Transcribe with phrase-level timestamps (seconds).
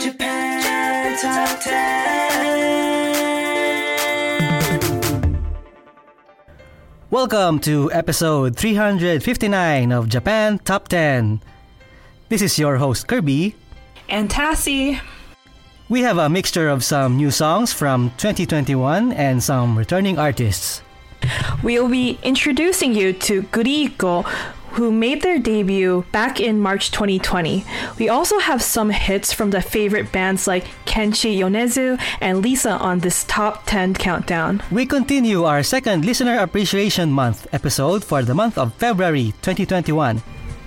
[0.00, 2.14] Japan Top 10.
[7.10, 11.40] Welcome to episode 359 of Japan Top 10.
[12.28, 13.56] This is your host Kirby.
[14.08, 15.00] And Tassie.
[15.88, 20.82] We have a mixture of some new songs from 2021 and some returning artists.
[21.64, 24.24] We'll be introducing you to Guriko,
[24.74, 27.64] who made their debut back in March 2020.
[27.98, 33.00] We also have some hits from the favorite bands like Kenshi Yonezu and Lisa on
[33.00, 34.62] this top 10 countdown.
[34.70, 40.22] We continue our second Listener Appreciation Month episode for the month of February 2021.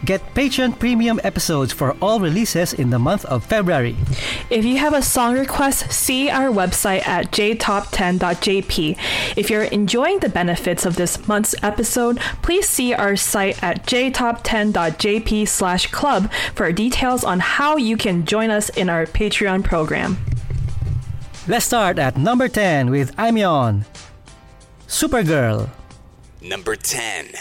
[0.05, 3.95] Get Patreon premium episodes for all releases in the month of February.
[4.49, 8.97] If you have a song request, see our website at jtop10.jp.
[9.35, 15.47] If you're enjoying the benefits of this month's episode, please see our site at jtop10.jp
[15.47, 20.17] slash club for details on how you can join us in our Patreon program.
[21.47, 23.85] Let's start at number 10 with Aimyon.
[24.87, 25.69] Supergirl.
[26.41, 27.31] Number 10.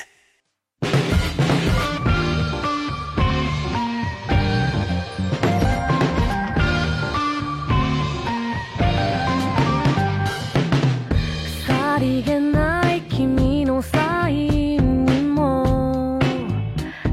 [11.97, 16.19] さりげない君のサインにも。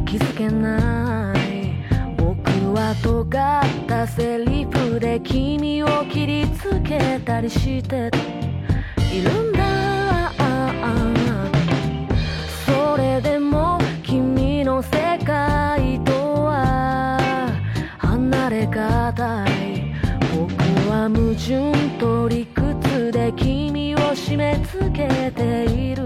[0.06, 1.78] 気づけない。
[2.18, 8.12] 僕は尖ったセリフで君を切りつけたりして。
[9.10, 9.53] いるんだ。
[24.34, 26.03] 締め付けている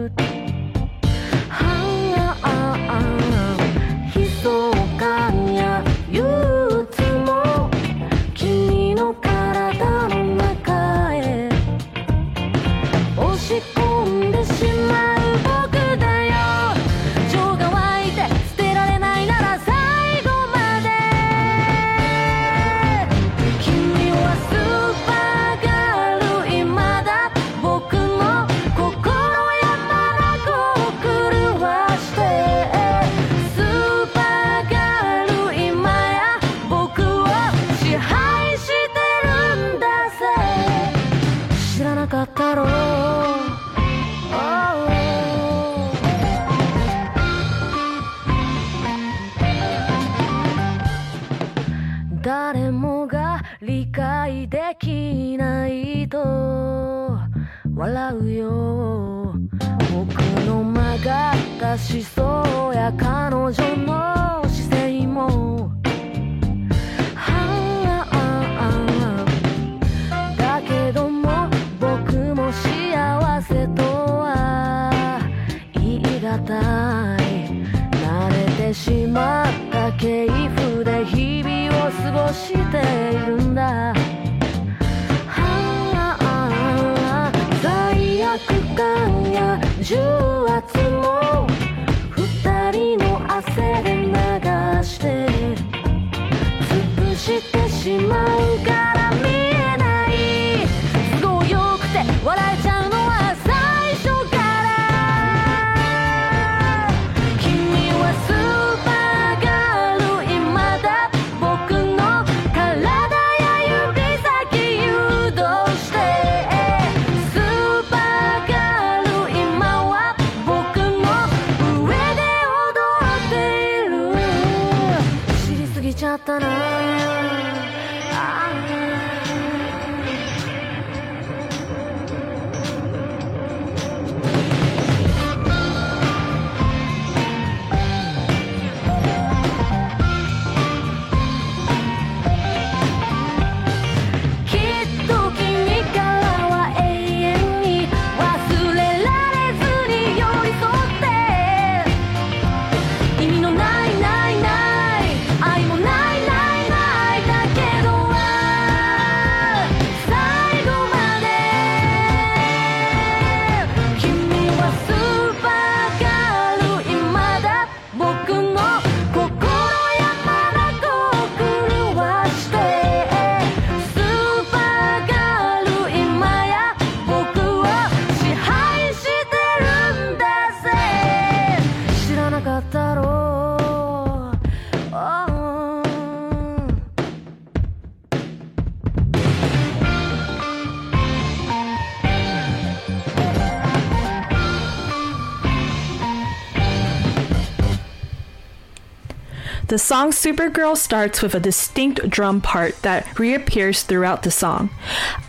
[199.77, 204.71] The song Supergirl starts with a distinct drum part that reappears throughout the song.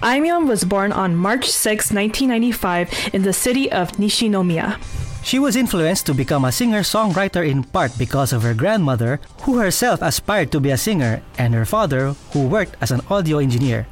[0.01, 4.81] Aimyon was born on March 6, 1995, in the city of Nishinomiya.
[5.23, 9.59] She was influenced to become a singer songwriter in part because of her grandmother, who
[9.59, 13.87] herself aspired to be a singer, and her father, who worked as an audio engineer.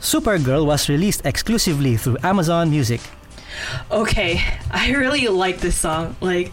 [0.00, 3.02] Supergirl was released exclusively through Amazon Music.
[3.90, 4.40] Okay,
[4.70, 6.16] I really like this song.
[6.22, 6.50] Like,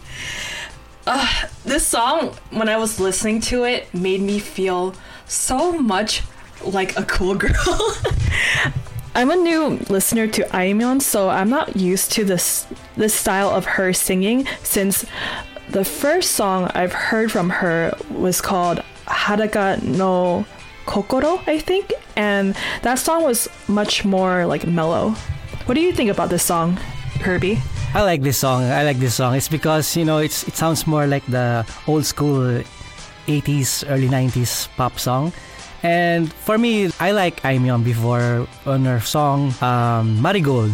[1.06, 4.94] uh, this song, when I was listening to it, made me feel
[5.26, 6.22] so much
[6.64, 7.96] like a cool girl.
[9.14, 12.66] I'm a new listener to Aimyon, so I'm not used to this
[12.96, 15.04] this style of her singing since
[15.68, 20.46] the first song I've heard from her was called Hadaka no
[20.86, 25.10] Kokoro, I think, and that song was much more like mellow.
[25.66, 26.78] What do you think about this song,
[27.20, 27.60] Kirby?
[27.92, 28.62] I like this song.
[28.64, 29.34] I like this song.
[29.34, 32.62] It's because you know it's it sounds more like the old school
[33.26, 35.32] 80s, early 90s pop song.
[35.82, 40.72] And for me, I like Aimyon before on her song um, Marigold.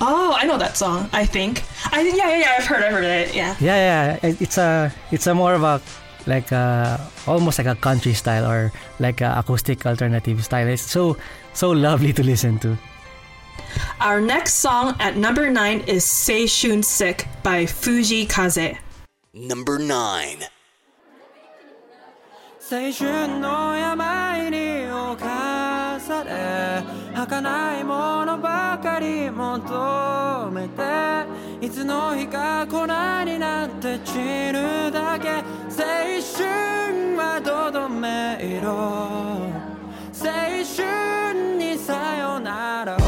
[0.00, 1.08] Oh, I know that song.
[1.12, 1.62] I think.
[1.92, 2.54] I yeah yeah yeah.
[2.58, 3.34] I've heard I've heard it.
[3.34, 3.56] Yeah.
[3.60, 3.78] Yeah,
[4.20, 4.26] yeah.
[4.28, 5.80] it- It's a it's a more of a
[6.26, 10.66] like a, almost like a country style or like a acoustic alternative style.
[10.68, 11.16] It's so
[11.54, 12.76] so lovely to listen to.
[14.00, 18.76] Our next song at number nine is Seishun Sick by Fujii Kaze.
[19.32, 20.44] Number nine.
[22.70, 26.82] 青春の病に侵され
[27.14, 32.86] 儚いものばかり求めていつの日か粉
[33.26, 35.84] になって散るだけ青
[36.38, 38.70] 春はどどめ色
[40.12, 40.30] 青
[40.64, 43.03] 春にさよなら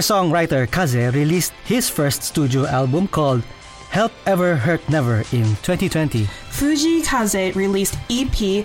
[0.00, 3.42] Singer-songwriter Kaze released his first studio album called
[3.90, 6.24] Help Ever Hurt Never in 2020.
[6.48, 8.64] Fujii Kaze released EP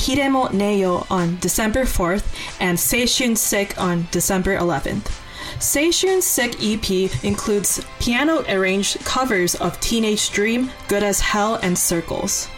[0.00, 2.24] Hedemo Neyo on December 4th
[2.58, 5.12] and Seishun Sick on December 11th.
[5.58, 12.48] Seishun Sick EP includes piano arranged covers of Teenage Dream, Good as Hell, and Circles.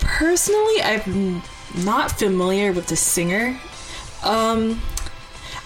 [0.00, 1.42] Personally, I'm
[1.84, 3.60] not familiar with the singer.
[4.24, 4.80] Um,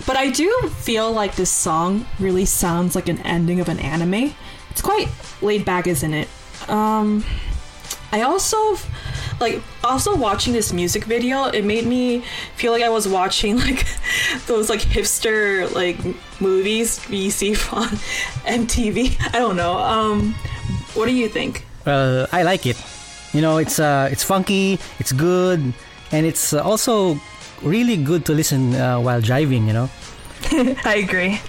[0.06, 4.34] but I do feel like this song really sounds like an ending of an anime.
[4.70, 5.08] It's quite
[5.42, 6.28] laid back, isn't it?
[6.68, 7.24] Um,
[8.12, 8.76] I also
[9.40, 11.44] like also watching this music video.
[11.44, 12.22] It made me
[12.56, 13.86] feel like I was watching like
[14.46, 15.98] those like hipster like
[16.40, 17.88] movies you see on
[18.46, 19.16] MTV.
[19.34, 19.78] I don't know.
[19.78, 20.34] Um,
[20.94, 21.64] what do you think?
[21.86, 22.76] Well, I like it.
[23.32, 25.72] You know, it's uh, it's funky, it's good,
[26.10, 27.20] and it's uh, also
[27.62, 29.66] really good to listen uh, while driving.
[29.66, 29.90] You know.
[30.84, 31.40] I agree.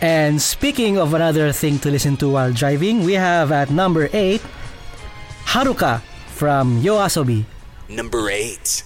[0.00, 4.42] And speaking of another thing to listen to while driving, we have at number eight,
[5.44, 6.00] Haruka
[6.38, 7.44] from Yoasobi.
[7.88, 8.84] Number 8.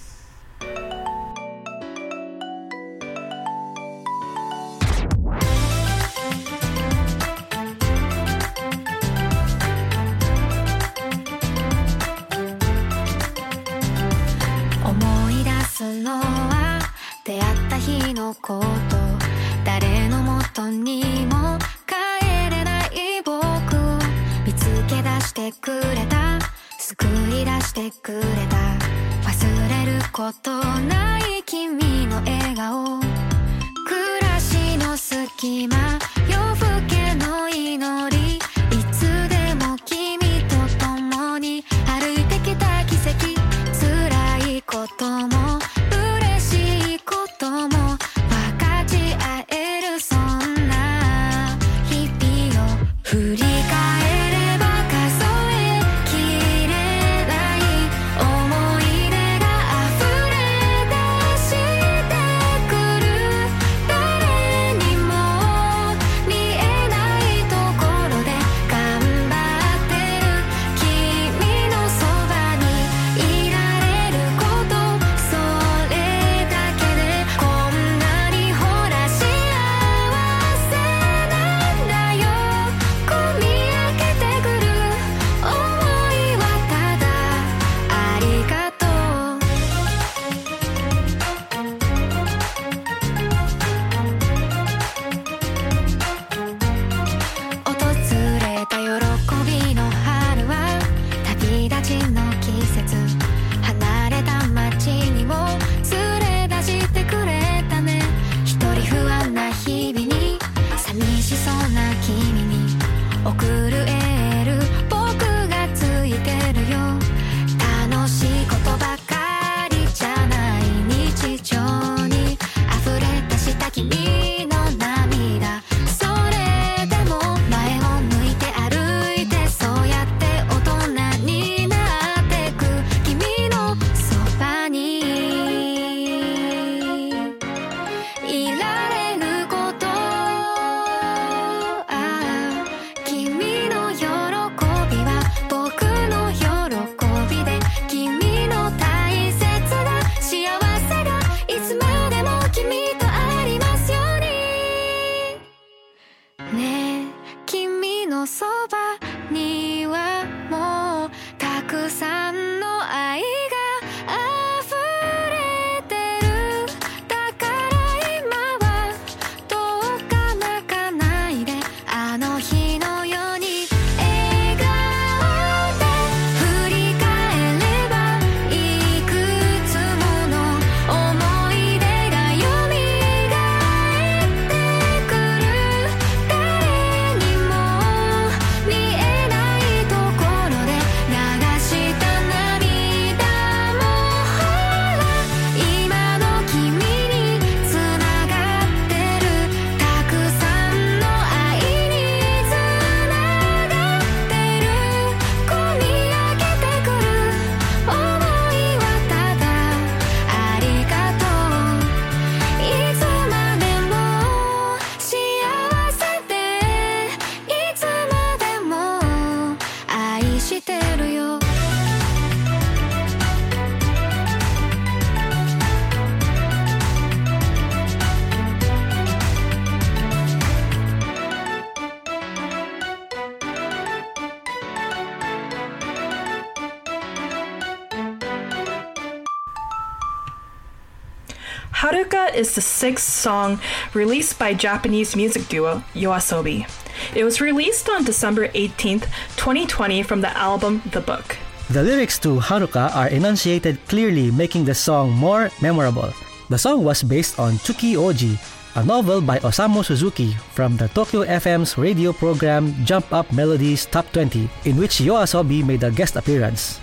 [242.83, 243.59] Haruka sixth song
[243.93, 246.67] released by Japanese music duo Yoasobi.
[247.15, 249.07] It was released on December 18th,
[249.39, 251.37] 2020 from the album The Book.
[251.71, 256.11] The lyrics to Haruka are enunciated clearly, making the song more memorable.
[256.49, 258.35] The song was based on Tsuki Oji,
[258.75, 264.11] a novel by Osamu Suzuki from the Tokyo FM's radio program Jump Up Melodies Top
[264.11, 266.81] 20, in which Yoasobi made a guest appearance.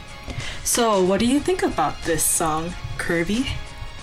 [0.64, 3.44] So, what do you think about this song, Kirby?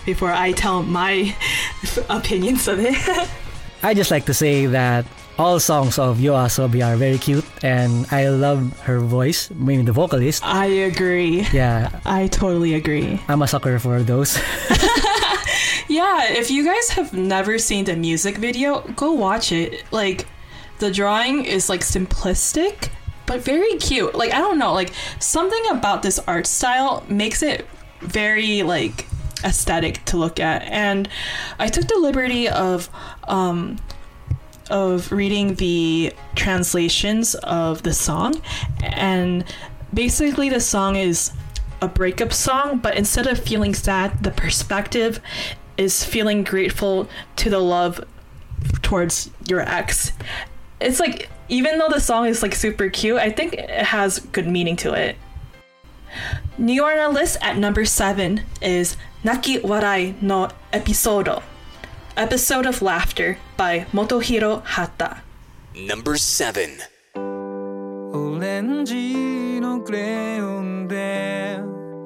[0.05, 1.35] Before I tell my
[2.09, 2.95] opinions of it.
[3.83, 5.05] I just like to say that
[5.37, 10.43] all songs of Yoasobi are very cute, and I love her voice, meaning the vocalist.
[10.43, 11.45] I agree.
[11.53, 13.21] Yeah, I totally agree.
[13.27, 14.39] I'm a sucker for those.
[15.87, 19.83] Yeah, if you guys have never seen the music video, go watch it.
[19.91, 20.27] Like,
[20.79, 22.89] the drawing is like simplistic,
[23.25, 24.13] but very cute.
[24.13, 27.65] Like, I don't know, like, something about this art style makes it
[28.01, 29.07] very, like,
[29.43, 30.63] aesthetic to look at.
[30.63, 31.07] And
[31.59, 32.89] I took the liberty of,
[33.27, 33.77] um,
[34.69, 38.41] of reading the translations of the song,
[38.83, 39.45] and
[39.93, 41.31] basically, the song is
[41.81, 45.19] a breakup song, but instead of feeling sad, the perspective
[45.77, 48.03] is feeling grateful to the love
[48.81, 50.11] towards your ex.
[50.81, 54.47] It's like even though the song is like super cute, I think it has good
[54.47, 55.15] meaning to it.
[56.57, 61.41] New on our list at number seven is Naki Warai no Episodo,
[62.15, 65.21] Episode of Laughter by Motohiro Hata.
[65.75, 66.69] Number 7.
[68.13, 71.57] オレンジのクレヨンで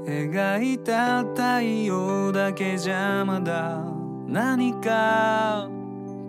[0.06, 3.84] 描いた太陽だけじゃまだ
[4.28, 5.70] 何か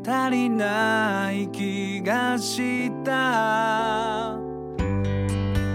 [0.05, 4.37] 足りない気がした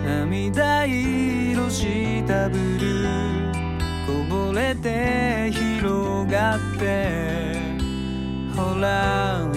[0.06, 2.77] 涙色したブ
[4.76, 7.10] て広がって
[8.56, 9.57] ほら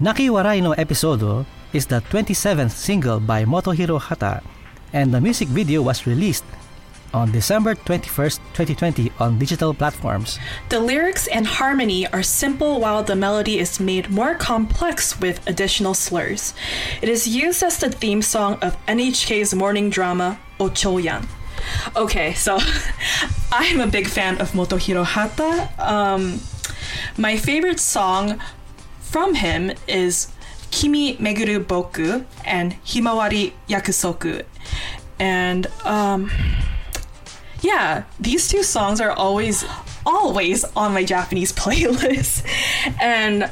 [0.00, 4.40] Nakiwarai no Episodo is the 27th single by Motohiro Hata,
[4.94, 6.44] and the music video was released
[7.12, 10.38] on December 21st, 2020 on digital platforms.
[10.70, 15.92] The lyrics and harmony are simple while the melody is made more complex with additional
[15.92, 16.54] slurs.
[17.02, 21.26] It is used as the theme song of NHK's morning drama Ochoyan.
[21.94, 22.58] Okay, so
[23.52, 25.68] I'm a big fan of Motohiro Hata.
[25.78, 26.40] Um,
[27.18, 28.40] my favorite song
[29.10, 30.28] from him is
[30.70, 34.44] Kimi Meguru Boku and Himawari Yakusoku.
[35.18, 36.30] And um,
[37.60, 39.64] yeah, these two songs are always
[40.06, 42.46] always on my Japanese playlist.
[43.00, 43.50] And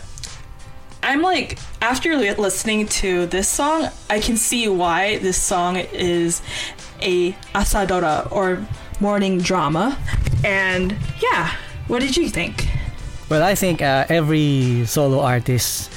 [1.02, 6.40] I'm like after li- listening to this song, I can see why this song is
[7.02, 8.64] a asadora or
[9.00, 9.98] morning drama.
[10.44, 11.52] And yeah,
[11.88, 12.68] what did you think?
[13.28, 15.92] Well, I think uh, every solo artist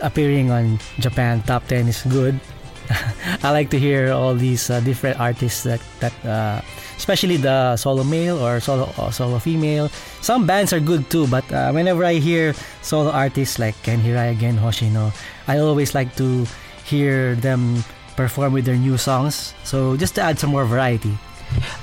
[0.00, 2.38] appearing on Japan Top 10 is good.
[3.42, 6.62] I like to hear all these uh, different artists that that uh,
[6.94, 9.90] especially the solo male or solo or solo female.
[10.22, 14.30] Some bands are good too, but uh, whenever I hear solo artists like Ken Hirai
[14.30, 15.10] again, Hoshino,
[15.50, 16.46] I always like to
[16.86, 17.82] hear them
[18.14, 19.58] perform with their new songs.
[19.66, 21.18] So just to add some more variety.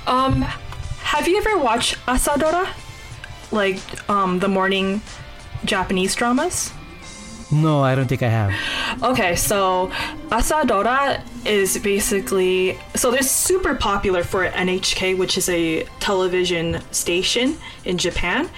[0.08, 0.40] Um,
[1.04, 2.72] have you ever watched Asadora?
[3.52, 5.02] Like um the morning
[5.64, 6.72] Japanese dramas?
[7.52, 8.52] No, I don't think I have.
[9.02, 9.90] Okay, so
[10.30, 17.98] Asadora is basically so they're super popular for NHK, which is a television station in
[17.98, 18.48] Japan.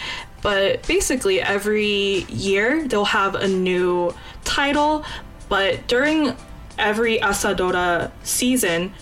[0.42, 5.05] But basically, every year they'll have a new title.
[5.49, 6.37] But during
[6.79, 8.92] every Asadora season,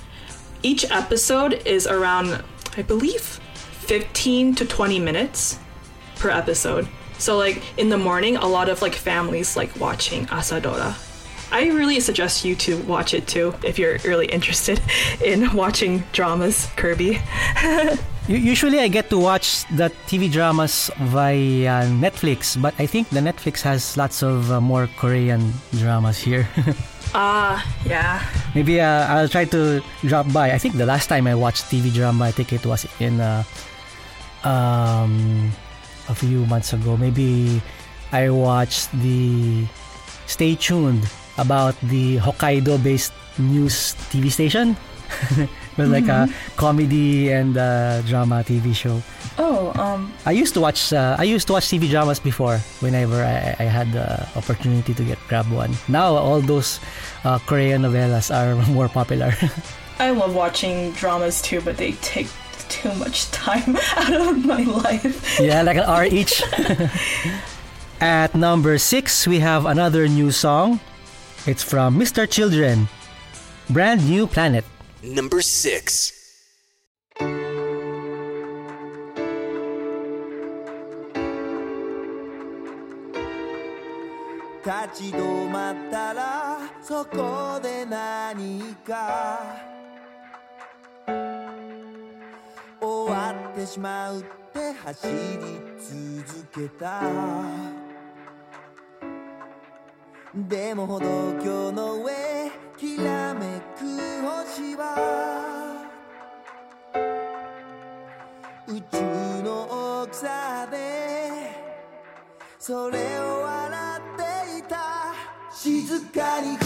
[0.63, 2.43] each episode is around,
[2.77, 3.41] I believe,
[3.87, 5.59] 15 to 20 minutes
[6.25, 6.89] per episode.
[7.21, 10.97] So like in the morning, a lot of like families like watching Asadora.
[11.53, 14.81] I really suggest you to watch it too if you're really interested
[15.23, 17.21] in watching dramas, Kirby.
[18.27, 23.61] Usually, I get to watch the TV dramas via Netflix, but I think the Netflix
[23.69, 26.49] has lots of uh, more Korean dramas here.
[27.17, 28.19] Ah, yeah.
[28.57, 30.51] Maybe uh, I'll try to drop by.
[30.51, 33.45] I think the last time I watched TV drama, I think it was in uh,
[34.43, 35.55] um,
[36.09, 36.97] a few months ago.
[36.97, 37.63] Maybe
[38.13, 39.67] I watched the
[40.27, 44.77] Stay Tuned about the Hokkaido-based news TV station.
[45.77, 49.03] With like a comedy and uh, drama TV show.
[49.39, 50.93] Oh, um, I used to watch.
[50.93, 52.59] Uh, I used to watch TV dramas before.
[52.81, 55.75] Whenever I, I had the opportunity to get grab one.
[55.89, 56.81] Now all those
[57.25, 59.35] uh, Korean novellas are more popular.
[59.99, 62.29] I love watching dramas too, but they take
[62.70, 65.40] too much time out of my life.
[65.40, 66.44] yeah, like an hour each.
[68.02, 70.80] At number six, we have another new song.
[71.46, 72.30] It's from Mr.
[72.30, 72.88] Children,
[73.70, 74.64] Brand New Planet.
[75.04, 76.20] Number 6.
[84.70, 89.40] 立ち止まったらそこで何か
[92.85, 95.15] 終わってしまうって走り
[95.79, 97.03] 続けた。
[100.35, 101.07] でも歩道
[101.43, 102.13] 橋の上
[102.77, 103.85] きらめく
[104.27, 105.87] 星は
[108.67, 111.53] 宇宙の大きさで
[112.59, 115.15] それを笑っていた。
[115.53, 116.65] 静かに葬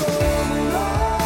[0.72, 1.17] ろう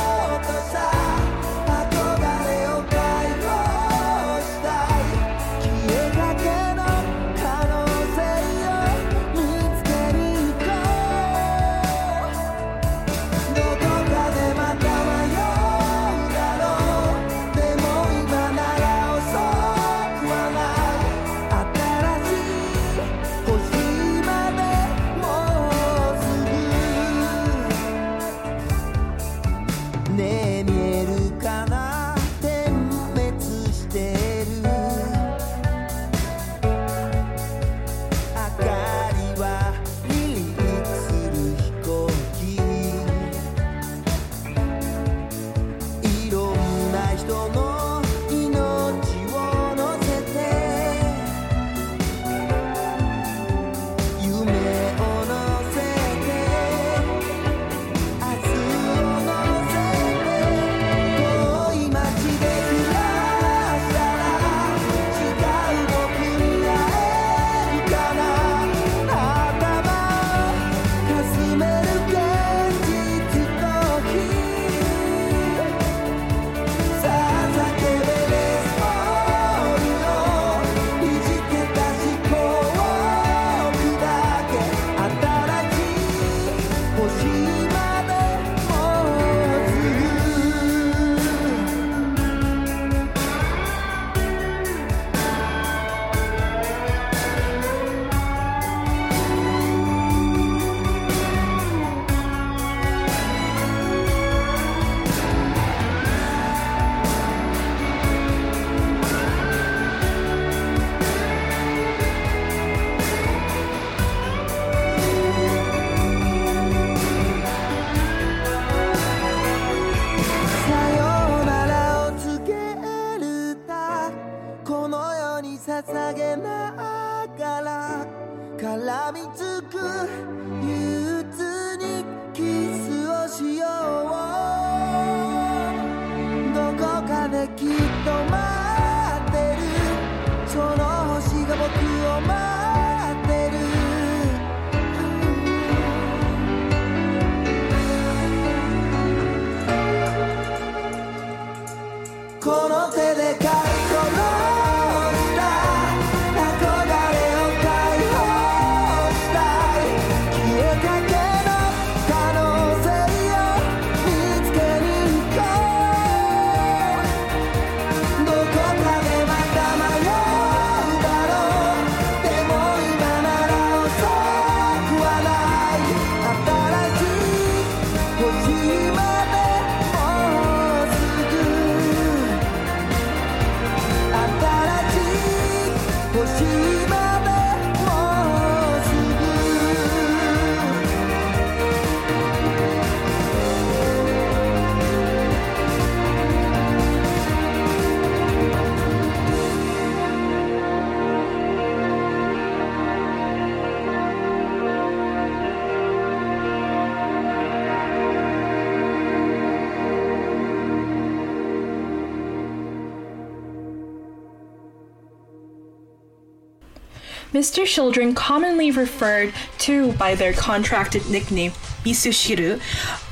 [217.32, 217.64] Mr.
[217.64, 222.60] Children, commonly referred to by their contracted nickname Misuchiru,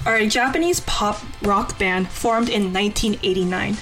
[0.04, 3.78] are a Japanese pop rock band formed in 1989.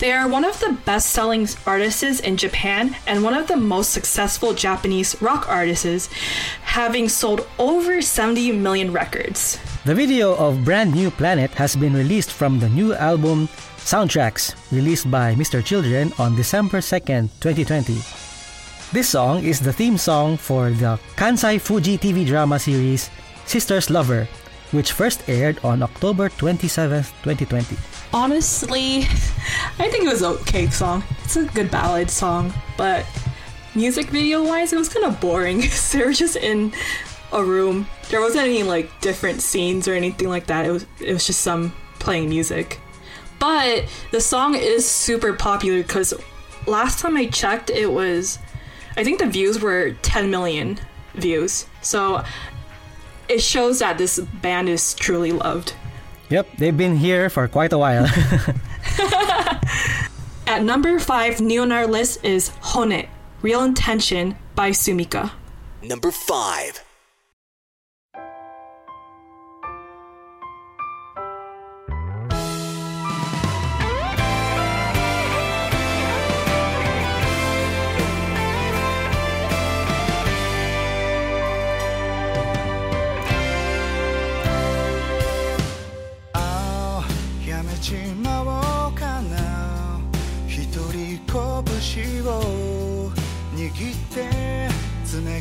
[0.00, 3.90] They are one of the best selling artists in Japan and one of the most
[3.92, 6.08] successful Japanese rock artists,
[6.62, 9.60] having sold over 70 million records.
[9.84, 13.46] The video of Brand New Planet has been released from the new album
[13.78, 15.64] Soundtracks, released by Mr.
[15.64, 18.29] Children on December 2nd, 2020.
[18.92, 23.08] This song is the theme song for the Kansai Fuji TV drama series
[23.46, 24.26] Sister's Lover,
[24.72, 27.76] which first aired on October 27th, 2020.
[28.12, 29.02] Honestly,
[29.78, 31.04] I think it was okay song.
[31.22, 33.06] It's a good ballad song, but
[33.76, 35.62] music video wise, it was kind of boring.
[35.92, 36.72] they were just in
[37.32, 37.86] a room.
[38.08, 40.66] There wasn't any like different scenes or anything like that.
[40.66, 42.80] It was it was just some playing music.
[43.38, 46.12] But the song is super popular because
[46.66, 48.40] last time I checked, it was
[48.96, 50.78] I think the views were 10 million
[51.14, 51.66] views.
[51.82, 52.24] So
[53.28, 55.74] it shows that this band is truly loved.
[56.28, 58.06] Yep, they've been here for quite a while.
[60.46, 63.08] At number five, new on our list is Honne,
[63.42, 65.30] Real Intention by Sumika.
[65.82, 66.84] Number 5.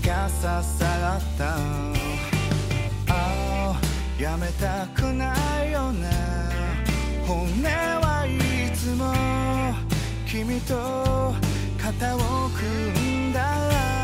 [0.10, 1.56] がささった。
[3.14, 3.80] ああ
[4.20, 6.10] やめたくないよね。
[7.28, 9.14] 本音はいつも
[10.26, 11.36] 君と
[11.78, 13.99] 肩を組んだら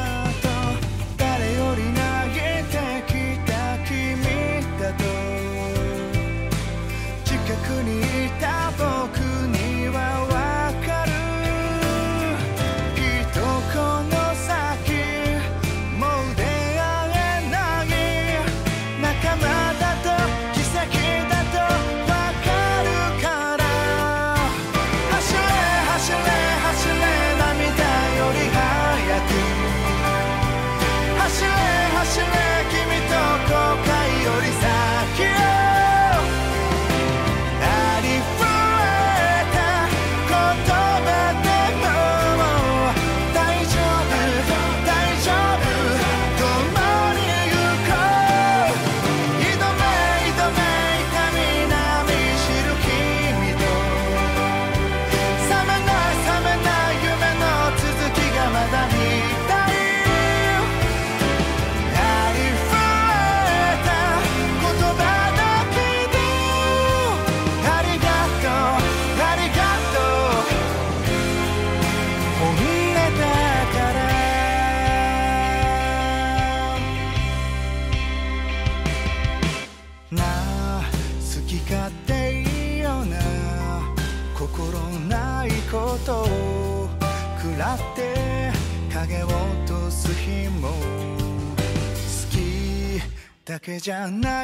[93.85, 94.44] じゃな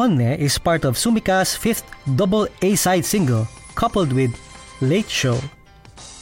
[0.00, 1.84] Honne is part of Sumika's fifth
[2.16, 4.32] double A-side single, coupled with
[4.80, 5.38] Late Show,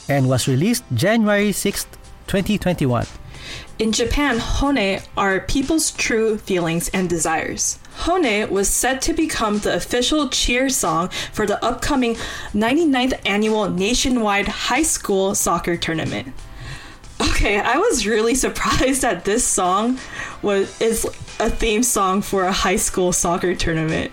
[0.09, 1.85] and was released January 6,
[2.27, 3.07] 2021.
[3.79, 7.79] In Japan, honne are people's true feelings and desires.
[7.99, 12.17] Honne was set to become the official cheer song for the upcoming
[12.55, 16.35] 99th annual nationwide high school soccer tournament.
[17.21, 19.99] Okay, I was really surprised that this song
[20.43, 21.05] was is
[21.41, 24.13] a theme song for a high school soccer tournament.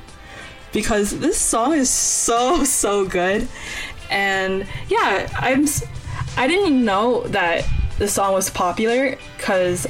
[0.71, 3.47] Because this song is so so good.
[4.09, 5.65] And yeah i'm
[6.37, 7.65] I didn't know that
[7.97, 9.87] the song was popular because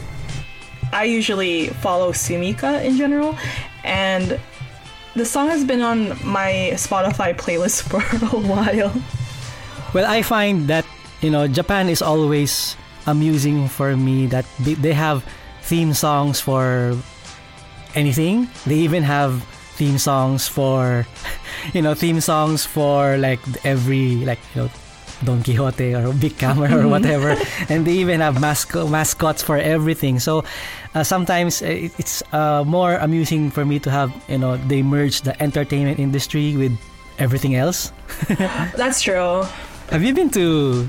[0.93, 3.37] i usually follow sumika in general.
[3.83, 4.39] And
[5.15, 8.93] the song has been on my spotify playlist for a while.
[9.93, 10.85] Well, I find that
[11.21, 12.75] you know Japan is always
[13.07, 15.23] amusing for me that they, they have
[15.61, 16.97] theme songs for
[17.95, 18.47] anything.
[18.65, 19.43] They even have
[19.75, 21.05] theme songs for
[21.73, 24.69] you know theme songs for like every like you know
[25.23, 27.35] Don Quixote or Bic Camera or whatever,
[27.69, 30.19] and they even have masco- mascots for everything.
[30.19, 30.43] So
[30.93, 35.21] uh, sometimes uh, it's uh, more amusing for me to have you know they merge
[35.21, 36.77] the entertainment industry with
[37.17, 37.91] everything else.
[38.75, 39.43] that's true
[39.89, 40.87] Have you been to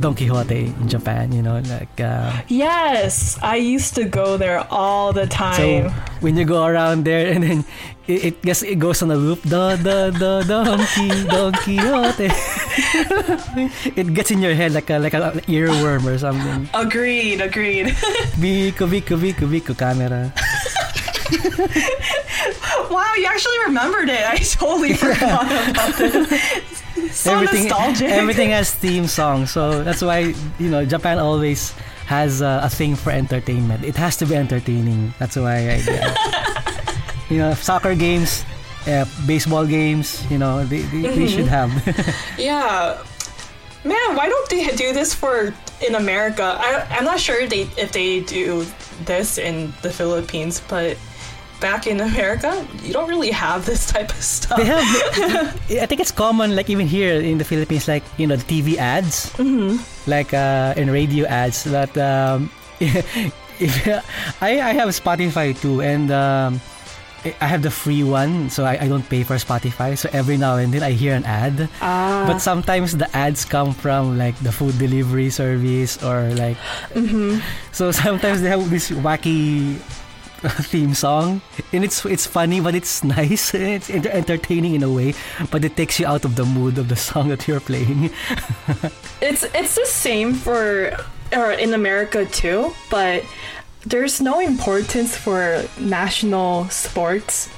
[0.00, 1.32] Don Quixote in Japan?
[1.32, 5.56] You know, like uh, yes i used to go there all the time.
[5.56, 7.64] so when you go around there and then
[8.06, 9.42] it, it guess it goes on a loop.
[9.42, 12.30] The the the Donkey Don Quixote.
[13.98, 16.68] it gets in your head like a like an earworm or something.
[16.74, 17.86] agreed agreed
[18.38, 20.32] Biko biko biko biko camera.
[22.90, 24.24] Wow, you actually remembered it.
[24.26, 26.82] I totally forgot about this.
[27.12, 28.08] So everything, nostalgic.
[28.08, 29.50] everything has theme songs.
[29.50, 31.72] So that's why you know Japan always
[32.06, 33.84] has a, a thing for entertainment.
[33.84, 35.14] It has to be entertaining.
[35.18, 36.46] That's why I.
[37.28, 38.44] you know, soccer games,
[38.86, 40.24] uh, baseball games.
[40.30, 41.70] You know, they, they, they should have.
[42.38, 43.02] Yeah.
[43.84, 45.54] Man, why don't they do this for
[45.86, 46.56] in America?
[46.58, 48.66] I, I'm not sure if they if they do
[49.04, 50.98] this in the Philippines, but
[51.60, 54.58] back in America, you don't really have this type of stuff.
[54.58, 54.82] they have.
[55.82, 58.76] I think it's common, like even here in the Philippines, like you know, the TV
[58.76, 59.32] ads,
[60.06, 61.64] like uh, in radio ads.
[61.64, 62.50] That um,
[62.80, 63.72] if,
[64.42, 66.60] I I have Spotify too, and um,
[67.40, 69.98] I have the free one, so I, I don't pay for Spotify.
[69.98, 72.22] So every now and then I hear an ad, Ah.
[72.28, 76.56] but sometimes the ads come from like the food delivery service or like.
[77.72, 79.74] So sometimes they have this wacky
[80.68, 81.40] theme song
[81.72, 85.14] and it's it's funny but it's nice it's enter- entertaining in a way
[85.50, 88.10] but it takes you out of the mood of the song that you're playing
[89.20, 90.92] It's it's the same for
[91.32, 93.24] or in America too, but
[93.84, 97.48] there's no importance for national sports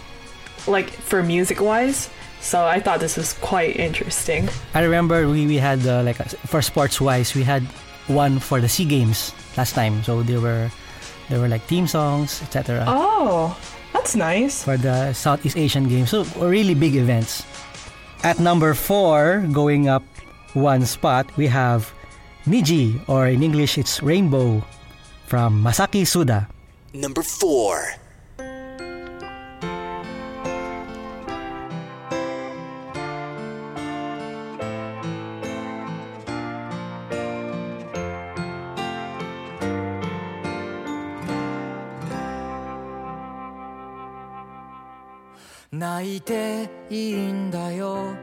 [0.66, 2.08] like for music wise.
[2.40, 4.48] So I thought this was quite interesting.
[4.74, 6.16] i remember we, we had uh, like
[6.46, 7.62] for sports wise we had
[8.06, 10.70] one for the sea games last time so there were
[11.28, 13.56] there were like theme songs etc Oh,
[13.92, 14.62] that's nice.
[14.64, 17.44] for the southeast asian games so really big events
[18.24, 20.02] at number four going up
[20.54, 21.92] one spot we have
[22.46, 24.62] niji or in english it's rainbow
[25.26, 26.48] from masaki suda
[26.96, 28.07] Number 4.
[45.78, 48.16] 泣いていいんだよ。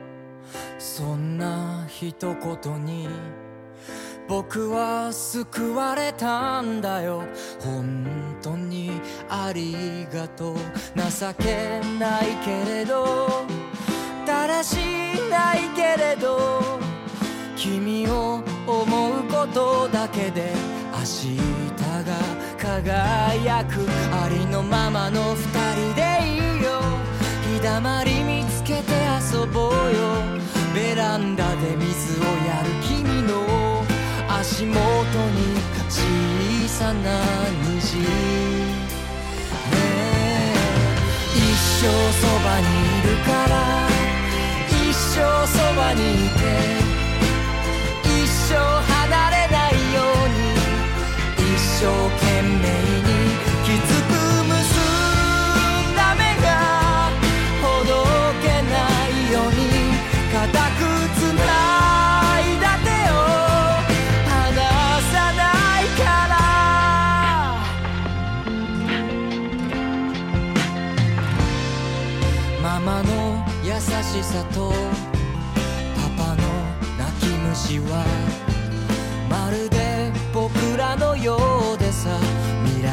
[0.77, 3.07] そんな一言に
[4.27, 7.23] 僕は救われたんだよ。
[7.61, 8.99] 本当に
[9.29, 10.55] ありがとう。
[10.95, 13.45] 情けないけれど
[14.25, 14.75] だらし
[15.29, 16.61] ないけれど
[17.55, 20.51] 君を思うことだけで
[20.91, 21.37] 明日
[22.03, 22.17] が
[22.57, 23.87] 輝く。
[24.11, 25.37] ありのままの二
[25.73, 26.64] 人でいいよ。
[27.65, 28.91] 日だまり見つけて
[29.33, 29.75] 遊ぼうよ。
[30.75, 33.83] ベランダで水をやる君の
[34.29, 34.79] 足元に
[35.89, 35.99] 小
[36.69, 37.19] さな
[37.63, 37.97] 虹。
[37.97, 38.05] ね
[39.73, 40.53] え。
[41.33, 41.39] 一
[41.81, 41.87] 生
[42.21, 42.67] そばに
[42.99, 43.53] いるから
[44.69, 46.84] 一生そばにいて。
[77.95, 78.05] は
[79.29, 81.37] まるで僕らのよ
[81.75, 82.09] うでさ。
[82.65, 82.89] 未来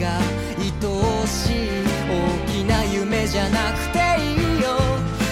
[0.00, 0.18] が
[0.58, 2.12] 愛しい大
[2.46, 4.66] きな夢じゃなくていいよ。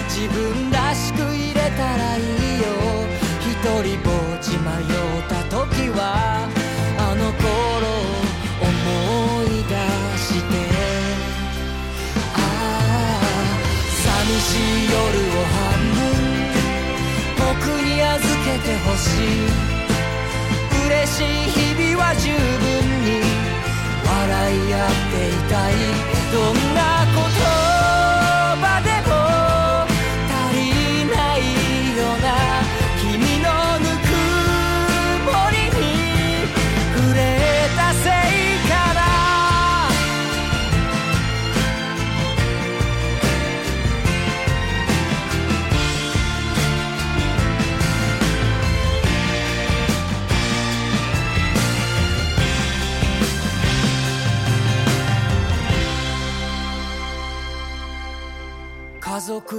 [0.09, 2.23] 自分らしく入れたらいい
[2.61, 2.65] よ。
[3.41, 3.51] 一
[3.83, 5.99] 人ぼっち迷った時は
[6.97, 7.45] あの頃
[8.61, 8.71] 思
[9.43, 9.75] い出
[10.17, 10.53] して。
[12.33, 13.23] ああ
[14.03, 14.05] 寂
[14.39, 14.49] し
[14.85, 15.24] い夜
[18.65, 19.45] てほしい。
[20.87, 22.35] 嬉しい日々は十分
[23.05, 23.21] に
[24.03, 24.11] 笑
[24.55, 25.73] い合っていたい。
[26.33, 27.04] どんな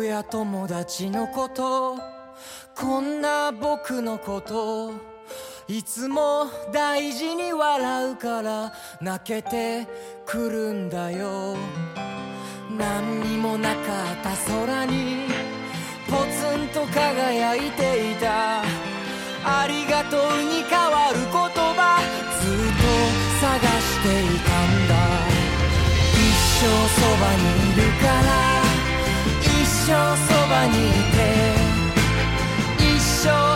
[0.07, 1.97] や友達のこと
[2.77, 4.93] こんな僕のこと
[5.69, 9.87] いつも大事に笑うから泣けて
[10.25, 11.57] くるんだよ。
[12.79, 13.83] 何にもなかっ
[14.23, 15.27] た空に
[16.09, 18.63] ポツンと輝いていた。
[19.45, 22.01] ありがとうに変わる言葉
[22.41, 22.87] ずっと
[23.41, 24.95] 探していたんだ。
[26.13, 26.19] 一
[26.61, 27.43] 生そばに
[27.73, 28.56] いるから
[29.87, 31.17] 生そばにいて。
[32.81, 33.56] 一生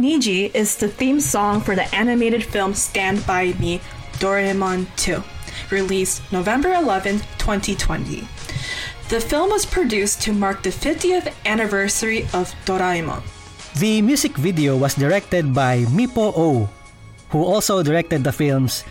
[0.00, 3.84] Niji is the theme song for the animated film Stand By Me
[4.16, 5.20] Doraemon 2,
[5.68, 8.24] released November 11, 2020.
[9.12, 13.20] The film was produced to mark the 50th anniversary of Doraemon.
[13.76, 16.64] The music video was directed by Mipo O,
[17.28, 18.88] who also directed the films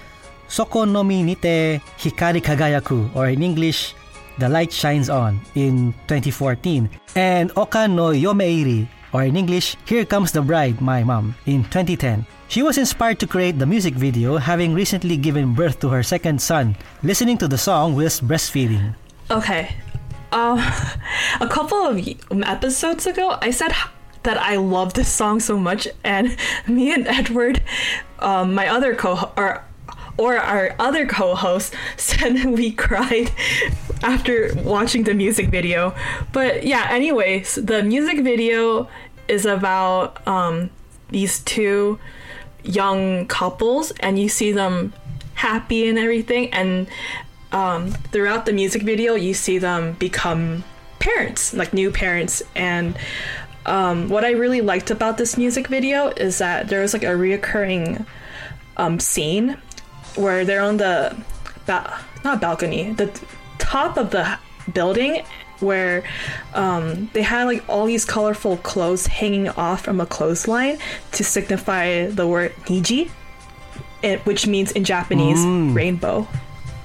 [0.48, 3.96] Soko no Mi Nite Hikari Kagayaku, or in English,
[4.38, 10.32] The Light Shines On, in 2014, and Okan no Yomeiri, or in English, Here Comes
[10.32, 12.26] the Bride, My Mom, in 2010.
[12.48, 16.42] She was inspired to create the music video having recently given birth to her second
[16.42, 18.96] son, listening to the song whilst breastfeeding.
[19.30, 19.76] Okay.
[20.32, 20.60] Um,
[21.42, 21.98] a couple of
[22.44, 23.74] episodes ago, I said
[24.24, 26.36] that I love this song so much, and
[26.68, 27.62] me and Edward,
[28.20, 29.64] um, my other co or
[30.20, 33.32] or our other co-host, said we cried
[34.04, 35.96] after watching the music video.
[36.34, 38.90] But yeah, anyways, the music video
[39.30, 40.70] is about um,
[41.10, 42.00] these two
[42.64, 44.94] young couples, and you see them
[45.36, 46.88] happy and everything, and
[47.54, 50.66] um, throughout the music video, you see them become
[51.00, 52.44] parents, like new parents.
[52.56, 52.98] And
[53.66, 57.08] um, what I really liked about this music video is that there was like a
[57.08, 58.06] reoccurring
[58.78, 59.58] um, scene
[60.16, 61.16] where they're on the
[61.66, 63.10] ba- not balcony, the
[63.58, 64.38] top of the
[64.74, 65.24] building
[65.60, 66.04] where
[66.54, 70.78] um, they had like all these colorful clothes hanging off from a clothesline
[71.12, 73.10] to signify the word niji,
[74.02, 75.40] it, which means in Japanese
[75.76, 76.28] rainbow.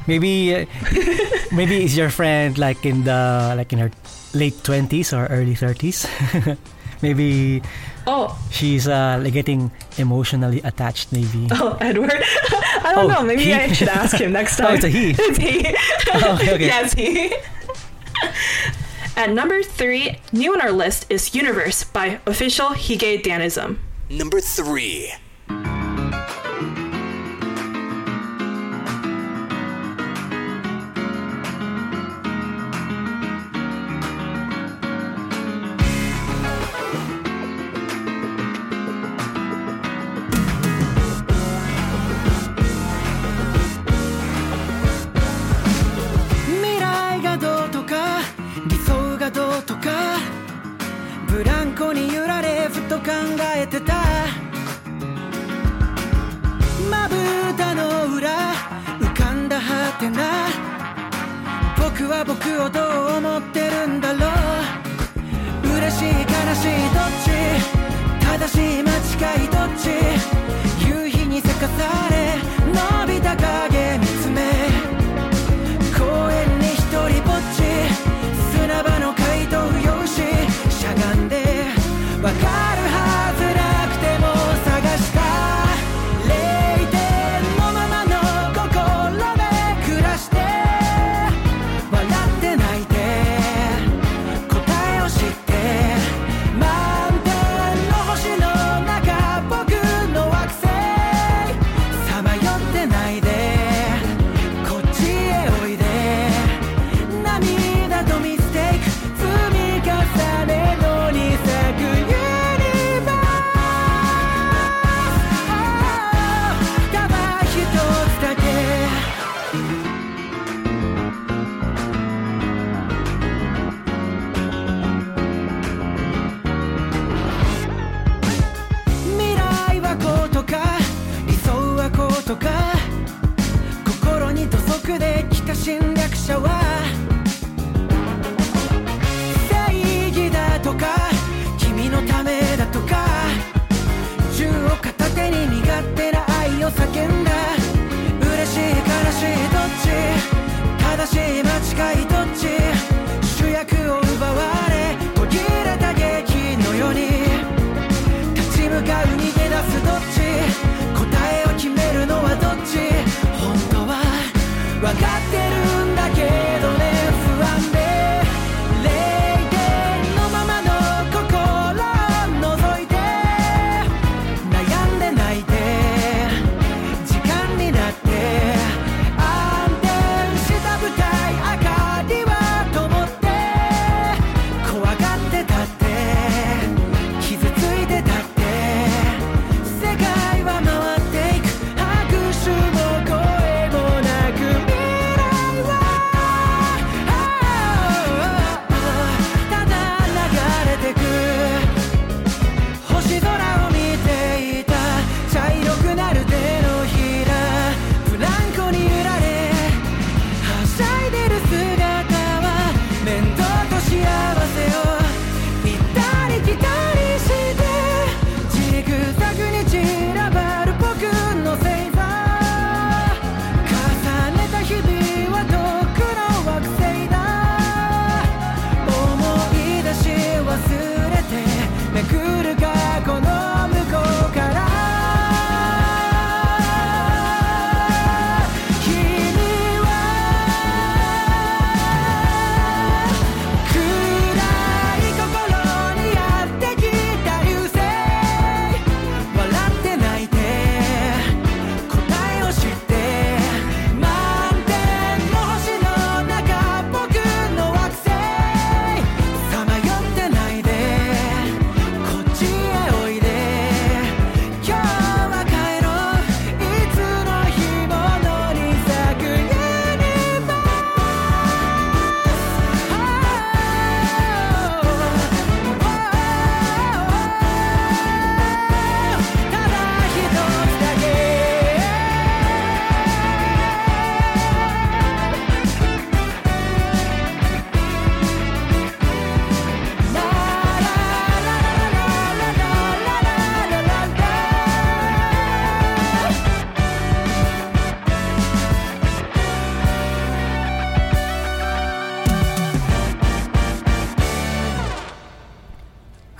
[0.06, 0.66] Maybe, uh,
[1.52, 3.90] maybe is your friend like in the like in her
[4.34, 6.06] late twenties or early thirties?
[7.02, 7.62] maybe
[8.06, 11.10] Oh, she's uh, like getting emotionally attached.
[11.12, 11.48] Maybe.
[11.52, 12.12] Oh, Edward.
[12.84, 13.22] I don't Oh, know.
[13.22, 13.52] Maybe he?
[13.54, 14.66] I should ask him next time.
[14.74, 14.76] Oh, time.
[14.76, 15.10] it's a he.
[15.18, 15.74] it's he.
[16.12, 16.66] Oh, okay, okay.
[16.66, 17.32] yes, he.
[19.16, 23.78] At number three, new on our list is Universe by Official Hige Dandism.
[24.10, 25.12] Number three.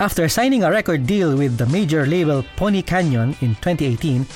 [0.05, 4.29] After signing a record deal with the major label Pony Canyon in 2018,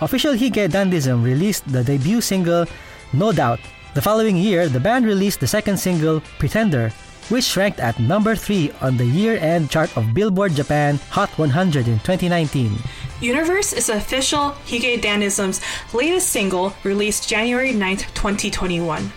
[0.00, 2.66] official Hige Dandism released the debut single
[3.12, 3.60] No Doubt.
[3.94, 6.90] The following year, the band released the second single Pretender,
[7.28, 12.02] which ranked at number 3 on the year-end chart of Billboard Japan Hot 100 in
[12.02, 12.74] 2019.
[13.20, 15.62] Universe is official Hige Dandism's
[15.94, 19.12] latest single released January 9, 2021.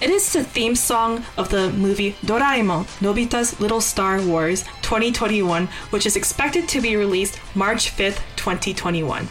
[0.00, 6.06] It is the theme song of the movie Doraemon, Nobita's Little Star Wars 2021, which
[6.06, 9.28] is expected to be released March 5th, 2021.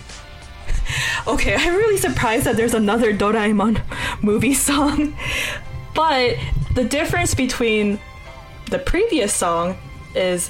[1.28, 3.82] okay, I'm really surprised that there's another Doraemon
[4.24, 5.16] movie song.
[5.94, 6.38] But
[6.74, 8.00] the difference between
[8.72, 9.78] the previous song
[10.16, 10.50] is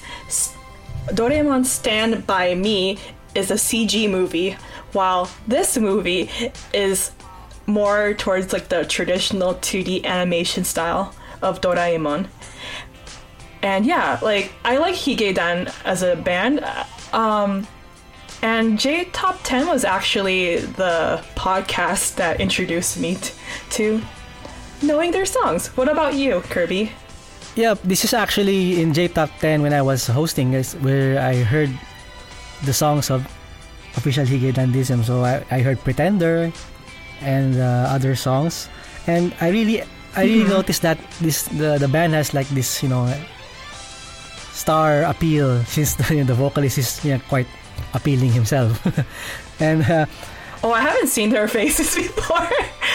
[1.08, 2.98] Doraemon Stand By Me
[3.36, 4.52] is a CG movie,
[4.94, 6.30] while this movie
[6.74, 7.12] is
[7.66, 12.28] more towards like the traditional 2D animation style of Doraemon.
[13.62, 16.66] And yeah, like I like Higedan as a band.
[17.14, 17.68] Um,
[18.42, 23.34] and J Top 10 was actually the podcast that introduced me t-
[23.72, 24.02] to
[24.82, 25.68] knowing their songs.
[25.78, 26.92] What about you, Kirby?
[27.56, 31.44] Yeah, this is actually in J Top 10 when I was hosting, is where I
[31.44, 31.72] heard
[32.66, 33.24] the songs of
[33.96, 35.06] official Hige Dandism.
[35.06, 36.52] So I, I heard Pretender
[37.24, 38.70] and uh, other songs,
[39.08, 39.82] and I really
[40.16, 43.08] I really noticed that this the the band has like this you know
[44.52, 47.48] star appeal since the, the vocalist is you know, quite
[47.94, 48.80] appealing himself,
[49.60, 49.84] and.
[49.90, 50.06] Uh,
[50.66, 52.48] Oh, I haven't seen their faces before.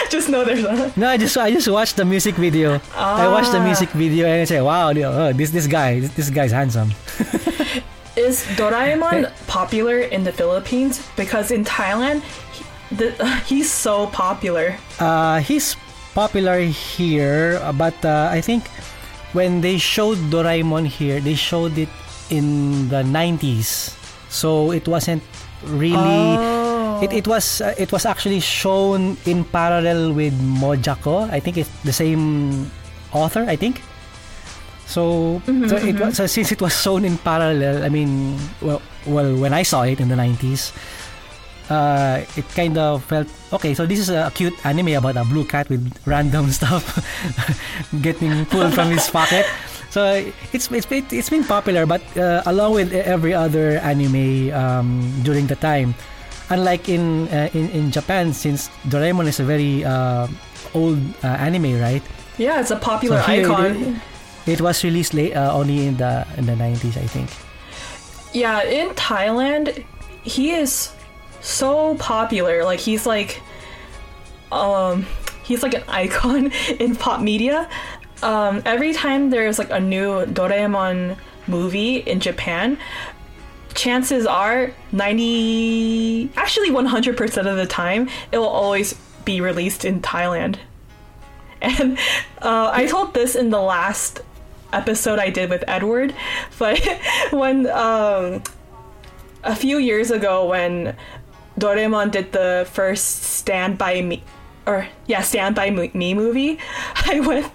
[0.09, 0.91] Just know there's a.
[0.97, 2.81] No, I just I just watched the music video.
[2.97, 3.65] I watched the Ah.
[3.69, 6.93] music video and I say, wow, oh, this this guy, this, this guy's handsome.
[8.17, 11.07] Is Doraemon popular in the Philippines?
[11.15, 12.23] Because in Thailand,
[12.91, 13.13] he, the,
[13.47, 14.77] he's so popular.
[14.99, 15.77] Uh, he's
[16.15, 18.67] popular here, uh, but uh, I think
[19.33, 21.89] when they showed Doraemon here, they showed it
[22.31, 23.95] in the 90s.
[24.29, 25.23] So it wasn't
[25.65, 26.37] really.
[26.37, 27.01] Oh.
[27.03, 31.31] It, it was uh, it was actually shown in parallel with Mojako.
[31.31, 32.71] I think it's the same
[33.13, 33.45] author.
[33.47, 33.81] I think.
[34.89, 35.69] So, Mhm.
[35.69, 37.85] so it was so since it was shown in parallel.
[37.85, 40.73] I mean, well, well, when I saw it in the 90s,
[41.71, 43.75] uh, it kind of felt okay.
[43.75, 46.85] So this is a cute anime about a blue cat with random stuff
[48.03, 49.47] getting pulled from his pocket.
[49.91, 50.05] So
[50.53, 55.47] it's it's been, it's been popular, but uh, along with every other anime um, during
[55.47, 55.95] the time,
[56.51, 60.29] unlike in uh, in in Japan, since Doraemon is a very uh,
[60.75, 62.03] old uh, anime, right?
[62.37, 64.01] Yeah, it's a popular So icon.
[64.47, 67.29] It, it was released late, uh, only in the in the 90s, I think.
[68.33, 69.85] Yeah, in Thailand,
[70.23, 70.93] he is
[71.41, 72.65] so popular.
[72.65, 73.41] Like he's like
[74.51, 75.07] um
[75.43, 77.69] he's like an icon in pop media.
[78.23, 81.17] Um every time there's like a new Doraemon
[81.47, 82.79] movie in Japan,
[83.75, 90.57] chances are 90 actually 100% of the time it will always be released in Thailand.
[91.61, 91.99] And
[92.41, 94.21] uh, I told this in the last
[94.73, 96.15] episode I did with Edward,
[96.59, 96.79] but
[97.31, 98.45] when um,
[99.43, 100.97] a few years ago when
[101.59, 104.23] Doraemon did the first Stand By Me
[104.67, 106.59] or yeah, Stand By Me Me movie,
[107.09, 107.49] I went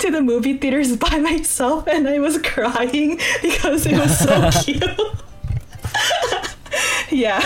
[0.00, 4.84] to the movie theaters by myself and I was crying because it was so cute.
[7.10, 7.40] yeah.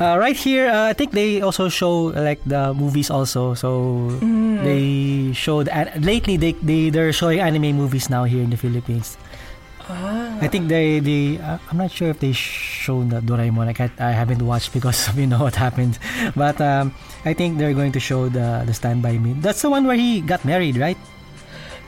[0.00, 3.54] Uh, right here, uh, I think they also show like the movies also.
[3.54, 4.10] So
[4.62, 9.18] they showed an- lately they they they're showing anime movies now here in the Philippines.
[9.90, 10.38] Ah.
[10.40, 12.30] I think they they uh, I'm not sure if they
[12.88, 13.68] shown the Doraemon.
[13.68, 16.00] I can't, I haven't watched because you know what happened.
[16.32, 16.96] But um,
[17.28, 19.36] I think they're going to show the the Stand by Me.
[19.44, 20.96] That's the one where he got married, right?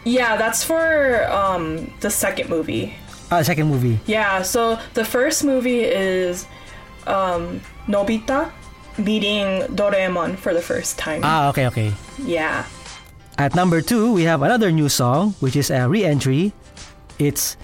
[0.05, 2.93] Yeah, that's for um, the second movie.
[3.33, 3.97] Uh, second movie.
[4.05, 6.45] Yeah, so the first movie is
[7.07, 8.51] um, Nobita
[8.99, 11.21] meeting Doraemon for the first time.
[11.25, 11.93] Ah, okay, okay.
[12.21, 12.65] yeah.
[13.39, 16.53] At number two, we have another new song, which is a re-entry.
[17.17, 17.57] It's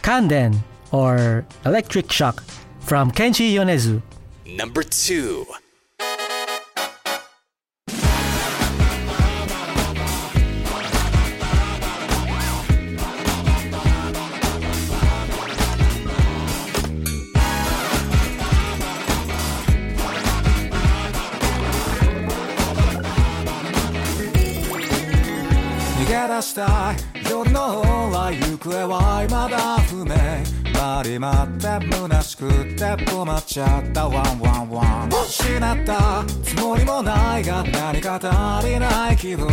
[0.00, 2.44] Kanden or Electric Shock
[2.79, 4.01] from Kenshi Yonezu.
[4.45, 5.45] Number two.
[26.05, 26.95] 逃げ出したい
[27.29, 29.78] 夜の方は行方は未だ不明
[31.00, 34.06] 回り回って虚しくて止まっちゃった。
[34.06, 35.08] ワンワンワン。
[35.26, 39.48] 失ったつもりもないが何か足りない気分。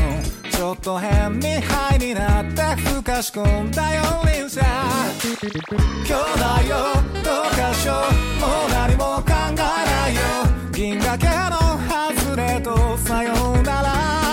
[0.51, 6.75] ちょっと変にハイになってふかし込んだよ人生兄弟よ
[7.23, 10.21] どうかしようもう何も考えないよ。
[10.73, 11.31] 銀河系の
[12.19, 14.26] 外れとさようなら。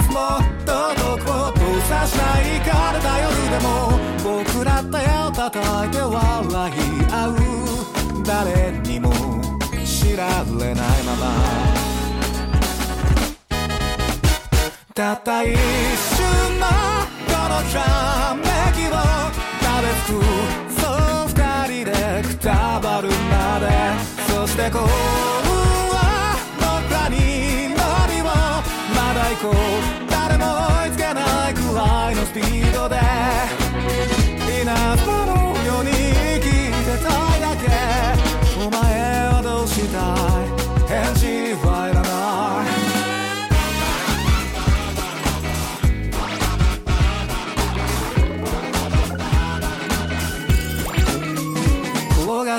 [0.00, 0.16] 真実も
[0.64, 0.72] ど
[1.24, 3.68] こ閉ざしない枯れた夜でも
[4.22, 6.72] 僕ら手を叩いて笑い
[7.10, 7.36] 合う
[8.24, 9.12] 誰にも
[9.84, 11.24] 知られないまま。
[14.94, 16.66] たった一瞬の
[17.26, 18.42] このひらめ
[18.76, 18.90] きを
[19.60, 20.20] 食べつく
[20.80, 21.30] そう二
[21.82, 21.92] 人で
[22.22, 23.66] くたばるまで。
[24.32, 25.49] そして幸運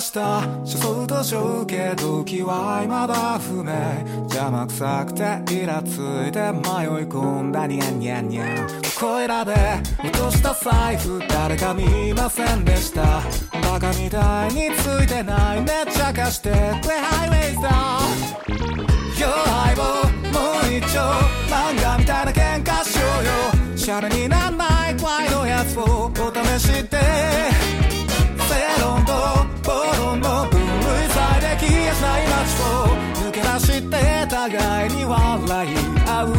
[0.02, 3.72] した誘うとしょうけど時は未だ不明。
[4.24, 5.22] 邪魔くさくて
[5.54, 5.98] イラつ
[6.28, 8.82] いて迷い込んだニャンニャンニャン。
[9.00, 9.54] こいらで
[10.04, 13.22] 落とした財布誰か見ませんでした。
[13.62, 16.50] バカみたいについてないめっちゃ貸して。
[16.50, 17.70] くれハイウェイズだ。
[19.18, 19.84] Yo 相棒
[20.32, 21.00] もう一丁
[21.50, 23.78] 漫画みたいな喧嘩しようよ。
[23.78, 24.98] シャレになんない。
[24.98, 26.98] 怖いのやつをお試しって。
[28.50, 29.14] 正論と
[33.62, 35.76] して互いに笑い
[36.08, 36.30] 合う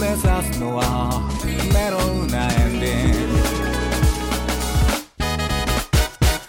[0.00, 0.20] 目指
[0.52, 1.30] すのは
[1.72, 3.38] メロウなエンディング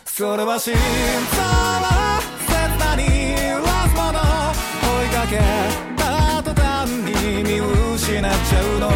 [0.06, 3.04] それは心臓は切なに
[3.50, 4.20] 揺らすもの
[4.82, 5.34] 追いかけ
[5.96, 6.04] た
[6.42, 7.60] 途端に見
[7.96, 8.90] 失っちゃうの。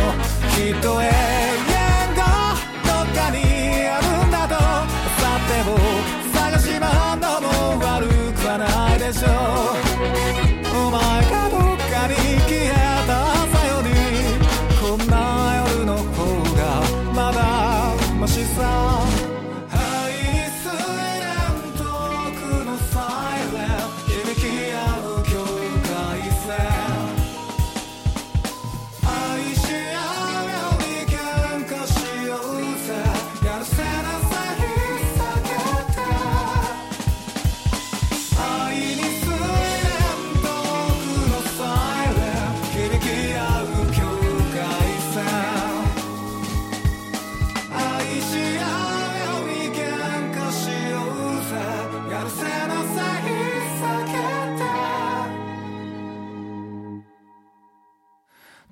[0.56, 1.39] きっと永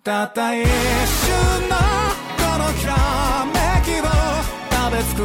[0.08, 0.72] たった一瞬
[1.68, 1.76] の
[2.39, 2.95] このひら
[3.43, 3.51] め
[3.84, 4.08] きを
[4.72, 5.20] 食べつく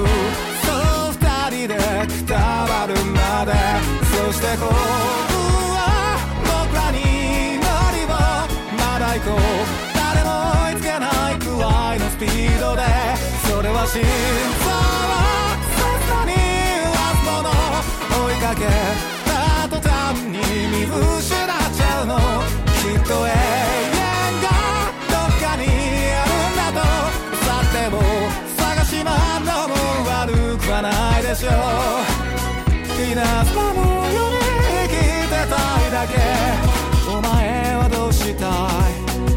[0.67, 0.75] そ
[1.11, 1.23] う二
[1.67, 1.79] 人で
[2.09, 2.35] くた
[2.67, 3.53] ばるまで。
[4.11, 4.73] そして幸運
[5.71, 6.99] は僕らに
[7.63, 8.11] 乗りを
[8.77, 9.41] まだ行こう。
[9.95, 12.83] 誰も追いつけないくらいのスピードで。
[13.47, 15.23] それは心臓を
[15.79, 16.35] 切なに
[16.83, 17.55] 揺らすもの
[18.27, 18.67] 追いかけ
[19.31, 19.31] た
[19.69, 20.39] 途端に
[20.75, 22.19] 見失っちゃうの。
[22.83, 23.92] きっと永遠。
[30.82, 31.52] 悪くはないでしょう
[33.12, 33.82] 稲妻の
[34.12, 34.94] ように生き
[35.28, 35.56] てた
[35.88, 36.14] いだけ
[37.10, 38.52] お前はどうしたい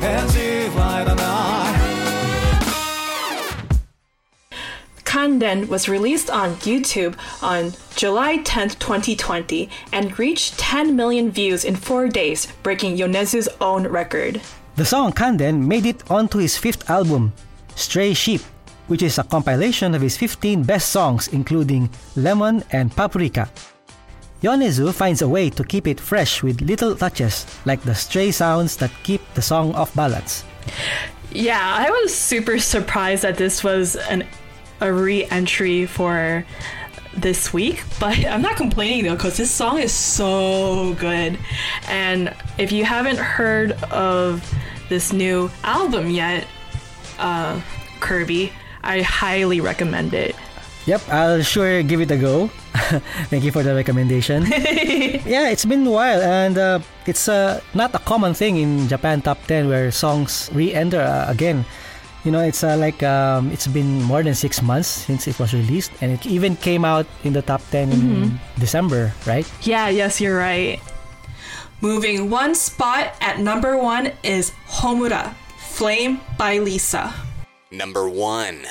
[0.01, 0.39] 返事
[0.79, 1.71] はいらない
[5.05, 11.75] Kanden was released on YouTube on July 10th, 2020, and reached 10 million views in
[11.75, 14.41] four days, breaking Yonezu's own record.
[14.77, 17.33] The song Kanden made it onto his fifth album,
[17.75, 18.41] Stray Sheep,
[18.88, 23.50] which is a compilation of his 15 best songs, including Lemon and Paprika.
[24.42, 28.78] Yonezu finds a way to keep it fresh with little touches, like the stray sounds
[28.78, 30.44] that keep the song off balance.
[31.32, 34.24] Yeah, I was super surprised that this was an
[34.82, 36.46] a re-entry for
[37.16, 41.40] this week, but I'm not complaining though because this song is so good.
[41.88, 44.44] And if you haven't heard of
[44.90, 46.46] this new album yet,
[47.18, 47.62] uh,
[48.00, 48.52] Kirby,
[48.86, 50.36] I highly recommend it.
[50.86, 52.48] Yep, I'll sure give it a go.
[53.34, 54.46] Thank you for the recommendation.
[55.26, 59.22] yeah, it's been a while, and uh, it's uh, not a common thing in Japan
[59.22, 61.66] top 10 where songs re-enter uh, again.
[62.24, 65.54] You know, it's uh, like um, it's been more than six months since it was
[65.54, 69.46] released, and it even came out in the top 10 in December, right?
[69.62, 70.80] Yeah, yes, you're right.
[71.82, 77.14] Moving one spot at number one is Homura, Flame by Lisa.
[77.76, 78.68] Number one.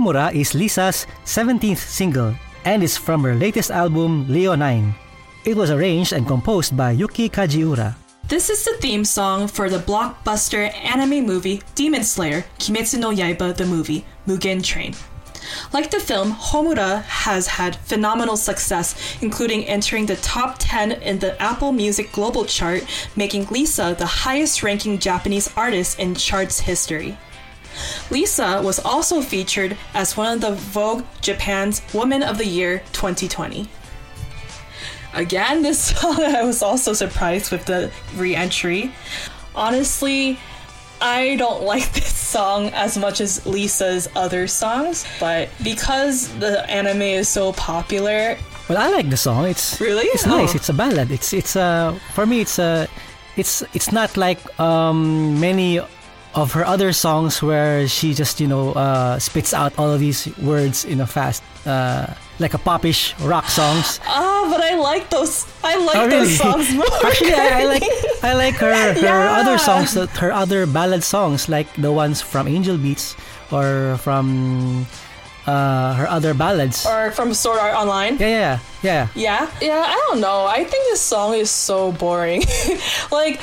[0.00, 4.94] Homura is Lisa's 17th single and is from her latest album Leo 9.
[5.44, 7.96] It was arranged and composed by Yuki Kajiura.
[8.26, 13.54] This is the theme song for the blockbuster anime movie Demon Slayer Kimetsu no Yaiba
[13.54, 14.94] the movie Mugen Train.
[15.70, 21.36] Like the film, Homura has had phenomenal success, including entering the top 10 in the
[21.42, 22.82] Apple Music Global Chart,
[23.16, 27.18] making Lisa the highest ranking Japanese artist in chart's history.
[28.10, 33.68] Lisa was also featured as one of the Vogue Japan's Woman of the Year 2020.
[35.14, 38.92] Again, this song I was also surprised with the re entry.
[39.54, 40.38] Honestly,
[41.00, 47.02] I don't like this song as much as Lisa's other songs, but because the anime
[47.02, 48.36] is so popular,
[48.68, 49.46] Well, I like the song.
[49.46, 50.06] It's Really?
[50.14, 50.52] It's nice.
[50.54, 50.56] Oh.
[50.56, 51.10] It's a ballad.
[51.10, 52.86] It's it's uh for me it's uh
[53.36, 55.80] it's it's not like um many
[56.34, 60.30] of her other songs where she just you know uh spits out all of these
[60.38, 62.06] words in a fast uh
[62.38, 64.00] like a popish rock songs.
[64.06, 65.44] ah, but I like those.
[65.62, 66.24] I like Oh, really?
[66.24, 66.86] those songs more.
[67.04, 67.84] Actually, I, I like
[68.22, 69.36] I like her her Yeah.
[69.44, 73.12] other songs, her other ballad songs, like the ones from Angel Beats
[73.52, 74.86] or from
[75.46, 76.86] uh, her other ballads.
[76.86, 78.16] or from Sword Art Online.
[78.16, 79.08] yeah, yeah, yeah.
[79.14, 79.50] Yeah.
[79.60, 80.46] Yeah, I don't know.
[80.46, 82.40] I think this song is so boring.
[83.12, 83.40] like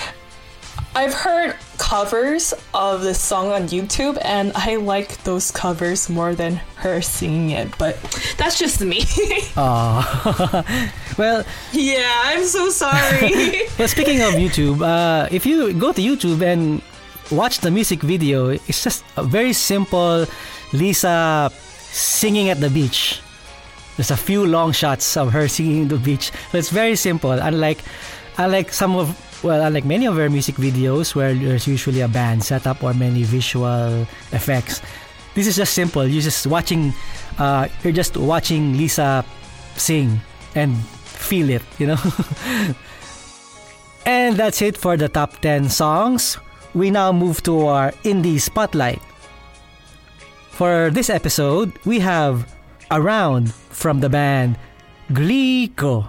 [0.97, 6.55] I've heard covers of this song on YouTube and I like those covers more than
[6.81, 8.01] her singing it, but
[8.37, 9.05] that's just me.
[9.57, 10.89] Aw.
[11.19, 13.69] well, yeah, I'm so sorry.
[13.77, 16.81] well, speaking of YouTube, uh, if you go to YouTube and
[17.29, 20.25] watch the music video, it's just a very simple
[20.73, 21.51] Lisa
[21.93, 23.21] singing at the beach.
[23.97, 26.31] There's a few long shots of her singing at the beach.
[26.51, 27.33] So it's very simple.
[27.33, 27.83] Unlike,
[28.39, 32.43] unlike some of, well, unlike many of her music videos where there's usually a band
[32.43, 34.81] setup or many visual effects.
[35.35, 36.07] This is just simple.
[36.07, 36.93] You're just watching,
[37.37, 39.23] uh, you're just watching Lisa
[39.75, 40.19] sing
[40.55, 41.97] and feel it, you know?
[44.07, 46.37] And that's it for the top 10 songs.
[46.73, 49.01] We now move to our indie spotlight.
[50.51, 52.47] For this episode, we have
[52.89, 54.57] Around from the band
[55.11, 56.07] Glico.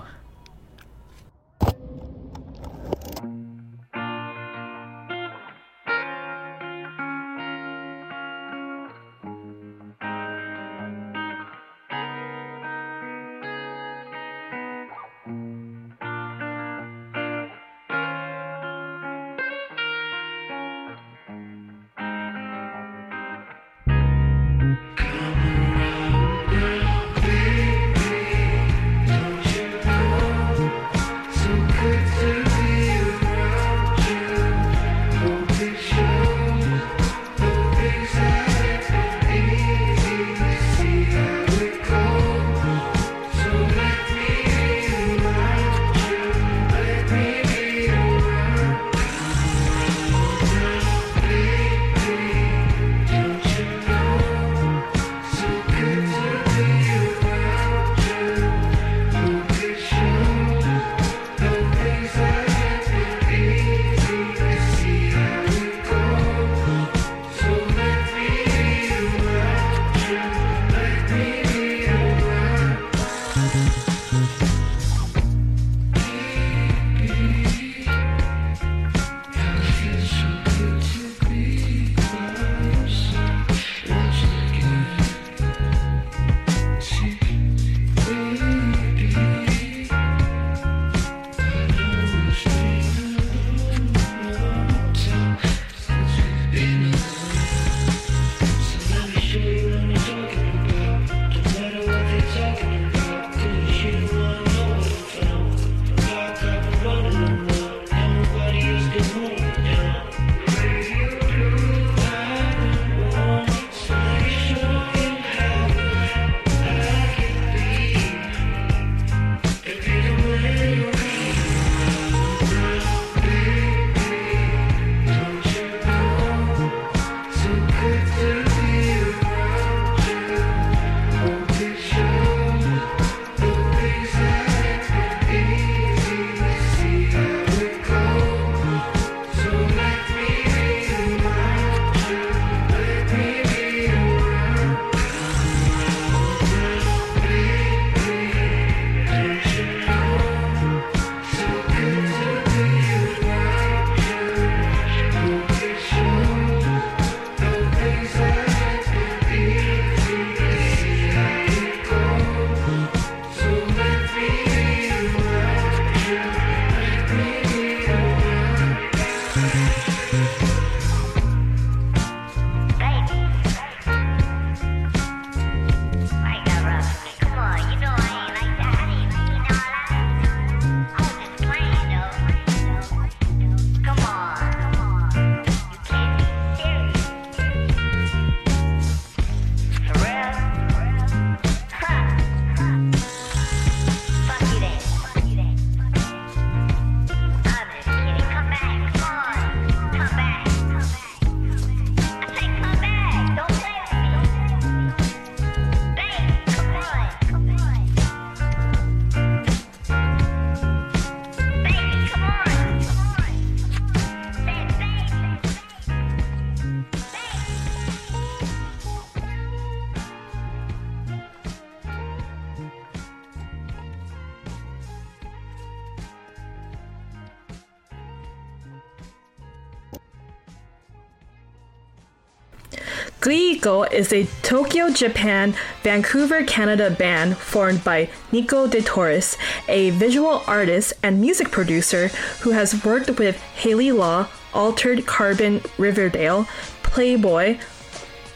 [233.59, 239.37] Glico is a Tokyo, Japan, Vancouver, Canada band formed by Nico de Torres,
[239.69, 242.09] a visual artist and music producer
[242.41, 246.47] who has worked with Haley Law, Altered Carbon Riverdale,
[246.85, 247.59] Playboy,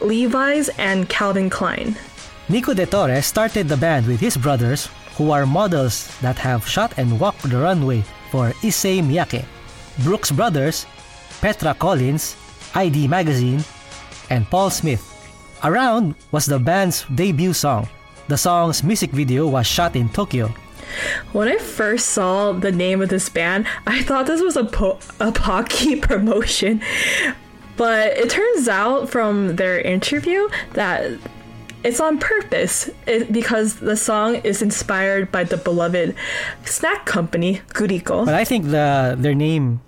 [0.00, 1.96] Levi's, and Calvin Klein.
[2.48, 6.94] Nico de Torres started the band with his brothers, who are models that have shot
[6.96, 9.44] and walked the runway for Issey Miyake,
[10.02, 10.86] Brooks Brothers,
[11.40, 12.34] Petra Collins,
[12.74, 13.62] ID Magazine,
[14.30, 15.11] and Paul Smith.
[15.64, 17.88] Around was the band's debut song.
[18.28, 20.48] The song's music video was shot in Tokyo.
[21.32, 24.98] When I first saw the name of this band, I thought this was a, po-
[25.20, 26.82] a Pocky promotion.
[27.76, 31.12] But it turns out from their interview that
[31.84, 36.14] it's on purpose it, because the song is inspired by the beloved
[36.64, 38.24] snack company Guriko.
[38.24, 39.80] But I think the their name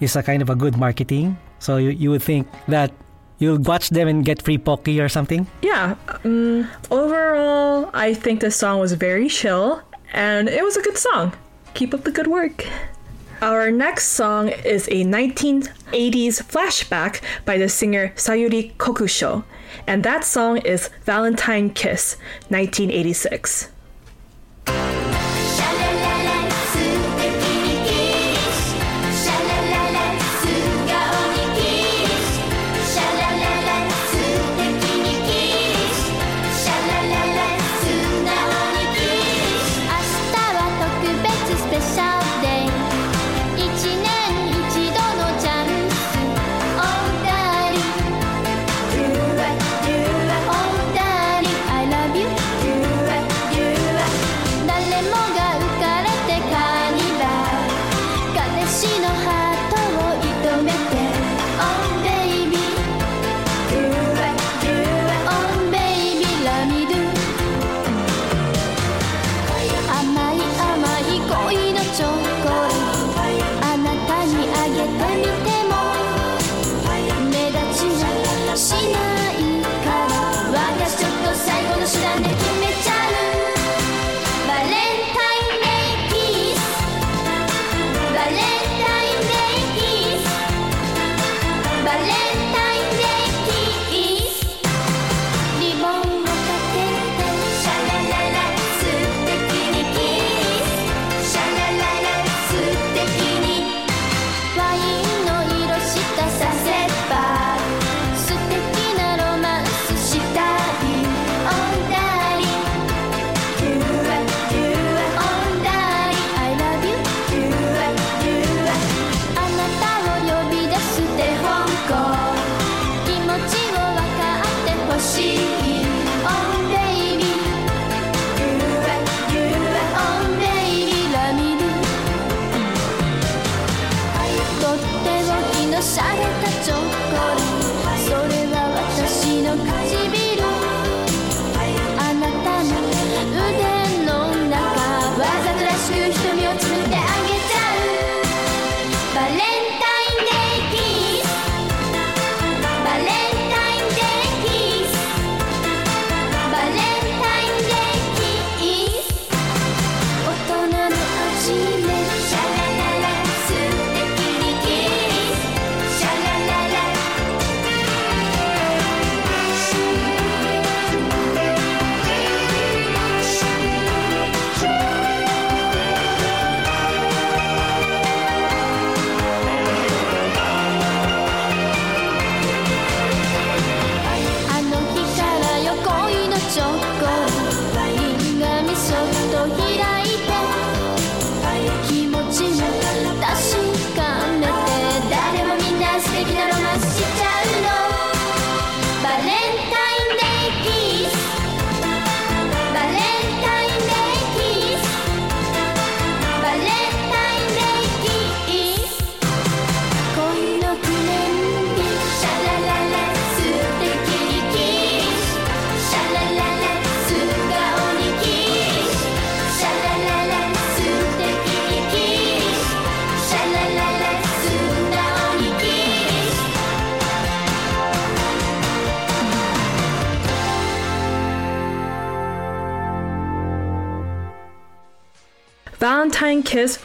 [0.00, 1.38] is a kind of a good marketing.
[1.58, 2.92] So you, you would think that
[3.40, 5.48] you'll watch them and get free Pocky or something.
[5.62, 10.96] Yeah, um, overall, I think the song was very chill and it was a good
[10.96, 11.34] song.
[11.74, 12.64] Keep up the good work.
[13.42, 19.44] Our next song is a 1980s flashback by the singer Sayuri Kokusho,
[19.86, 22.16] and that song is Valentine Kiss,
[22.50, 23.70] 1986.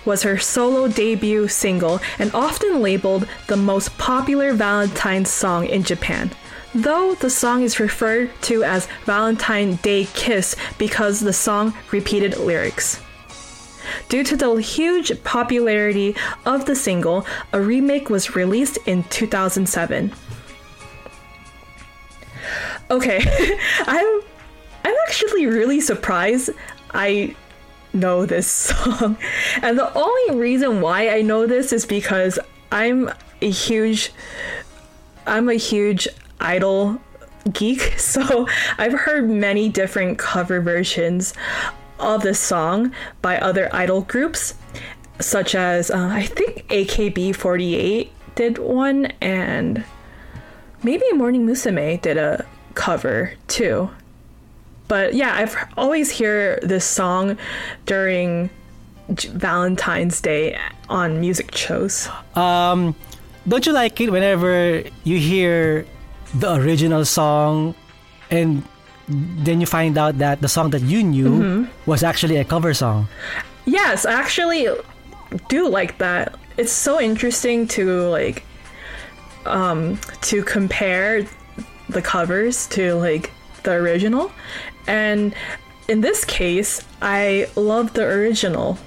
[0.05, 6.31] Was her solo debut single and often labeled the most popular Valentine's song in Japan.
[6.73, 13.01] Though the song is referred to as Valentine Day Kiss because the song repeated lyrics.
[14.09, 16.15] Due to the huge popularity
[16.45, 20.11] of the single, a remake was released in 2007.
[22.91, 23.19] Okay,
[23.87, 24.21] I'm
[24.83, 26.51] I'm actually really surprised
[26.93, 27.35] I
[27.95, 29.17] know this song.
[29.61, 32.37] And the only reason why I know this is because
[32.71, 33.09] I'm
[33.41, 34.11] a huge
[35.27, 36.07] I'm a huge
[36.39, 37.01] idol
[37.51, 37.93] geek.
[37.99, 38.47] So
[38.77, 41.33] I've heard many different cover versions
[41.99, 44.55] of this song by other idol groups
[45.19, 49.83] such as uh, I think AKB48 did one and
[50.83, 53.89] maybe Morning Musume did a cover too
[54.87, 57.37] but yeah i've always hear this song
[57.85, 58.49] during
[59.07, 60.57] valentine's day
[60.89, 62.09] on music shows.
[62.35, 62.95] Um,
[63.47, 65.85] don't you like it whenever you hear
[66.33, 67.75] the original song
[68.31, 68.63] and
[69.07, 73.07] then you find out that the song that you knew was actually a cover song?
[73.65, 74.67] yes i actually
[75.49, 76.35] do like that.
[76.57, 78.43] It's so interesting to like
[79.45, 81.25] um to compare
[81.89, 83.31] the covers to like
[83.63, 84.31] the original
[84.87, 85.33] and
[85.87, 88.77] in this case i love the original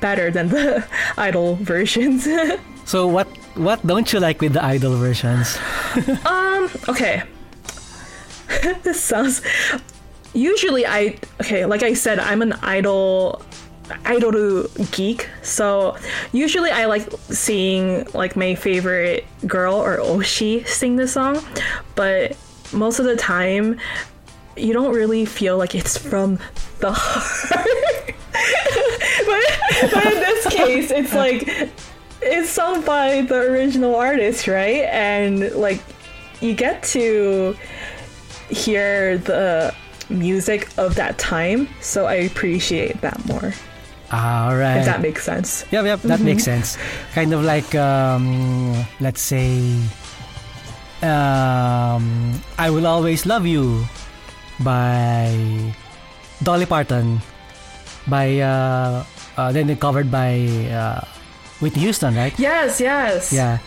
[0.00, 2.28] better than the idol versions
[2.84, 3.26] So what
[3.56, 5.58] what don't you like with the idol versions?
[6.26, 7.22] Um, okay.
[8.82, 9.42] this sounds
[10.32, 13.42] usually I okay, like I said, I'm an idol
[14.04, 15.28] idol geek.
[15.42, 15.96] So
[16.32, 21.40] usually I like seeing like my favorite girl or Oshi sing the song,
[21.94, 22.36] but
[22.72, 23.78] most of the time
[24.56, 26.38] you don't really feel like it's from
[26.80, 27.66] the heart.
[29.26, 31.48] but, but in this case, it's like
[32.22, 34.84] it's sung by the original artist, right?
[34.84, 35.82] And like
[36.40, 37.56] you get to
[38.48, 39.74] hear the
[40.08, 43.52] music of that time, so I appreciate that more.
[44.12, 44.78] All right.
[44.78, 45.64] If that makes sense.
[45.72, 46.76] Yep, yep, that makes sense.
[47.14, 49.74] Kind of like, um, let's say,
[51.02, 53.84] um, I Will Always Love You
[54.62, 55.74] by
[56.42, 57.20] Dolly Parton,
[58.06, 59.04] by, uh,
[59.36, 61.00] uh, then covered by uh,
[61.60, 62.36] Whitney Houston, right?
[62.38, 63.32] Yes, yes.
[63.32, 63.58] Yeah.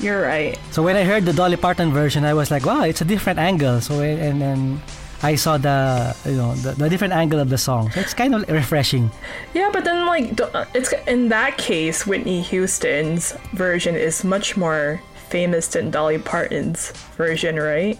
[0.00, 0.58] You're right.
[0.72, 3.38] So when I heard the Dolly Parton version, I was like, wow, it's a different
[3.38, 3.80] angle.
[3.80, 4.82] So and then
[5.22, 7.90] I saw the you know the, the different angle of the song.
[7.92, 9.10] So it's kind of refreshing.
[9.54, 10.38] Yeah, but then like
[10.74, 15.00] it's in that case, Whitney Houston's version is much more
[15.30, 17.98] famous than Dolly Parton's version, right?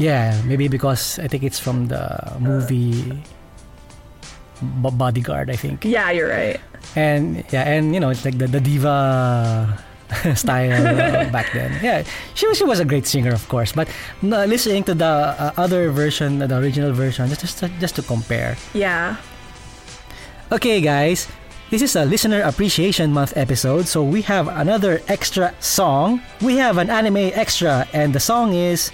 [0.00, 2.08] Yeah, maybe because I think it's from the
[2.40, 3.20] movie
[4.80, 5.84] Bo- Bodyguard, I think.
[5.84, 6.56] Yeah, you're right.
[6.96, 9.76] And yeah, and you know, it's like the, the diva
[10.34, 11.76] style uh, back then.
[11.84, 13.72] Yeah, she was she was a great singer, of course.
[13.76, 13.92] But
[14.24, 18.02] no, listening to the uh, other version, the original version, just just to, just to
[18.02, 18.56] compare.
[18.72, 19.20] Yeah.
[20.50, 21.28] Okay, guys,
[21.68, 26.24] this is a listener appreciation month episode, so we have another extra song.
[26.40, 28.90] We have an anime extra, and the song is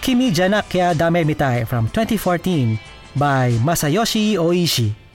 [0.00, 2.78] Kimi Janakya Dame Mitai from 2014
[3.16, 5.07] by Masayoshi Oishi.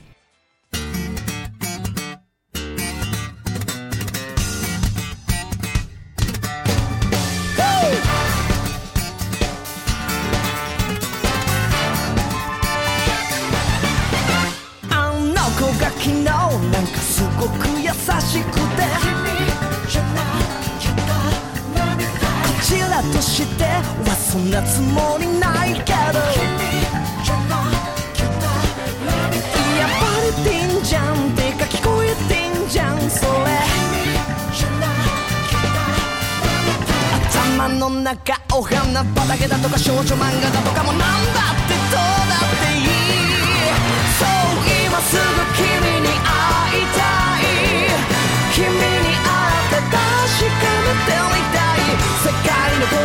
[22.93, 26.19] らとしてはそんなつもりないけど。
[29.79, 33.57] やっぱりてんじゃんてか聞こえてんじゃんそれ。
[37.33, 41.99] 頭の中お花畑だとか少女漫画だとかもなんだってどう
[42.29, 42.93] だっていい。
[44.19, 44.29] そう
[44.85, 45.21] 今すぐ
[45.57, 45.65] 君
[45.97, 47.01] に会いた
[47.41, 47.43] い。
[48.53, 49.33] 君に会
[49.65, 49.97] って確
[50.61, 51.62] かめてみたい世界
[52.83, 52.99] の断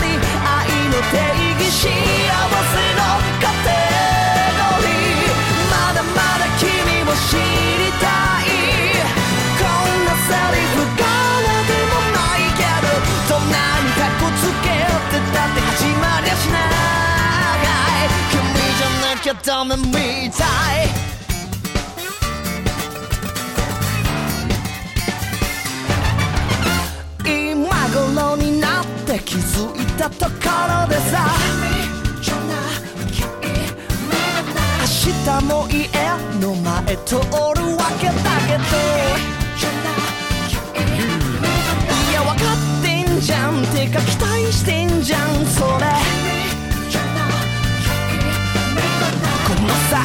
[0.00, 1.14] り愛の定
[1.62, 3.06] 義幸せの
[3.38, 3.70] カテ
[4.58, 5.30] ゴリー
[5.70, 6.66] まだまだ君
[7.02, 8.06] を知りた
[8.42, 8.44] い。
[9.58, 12.50] こんなセリフからでもない。
[12.58, 12.90] けど
[13.28, 16.70] どんなにかっこつけよってたって始まりゃしない。
[18.30, 18.42] 君
[18.76, 20.42] じゃなきゃダメみた
[20.82, 20.90] い。
[29.12, 31.28] って気づいたところでさ。
[34.80, 35.86] 明日も家
[36.40, 38.12] の前通るわけだ
[38.48, 38.64] けど。
[42.10, 43.62] いやわかってんじゃん。
[43.66, 45.86] てか期待してんじゃんそれ。
[49.46, 50.00] この際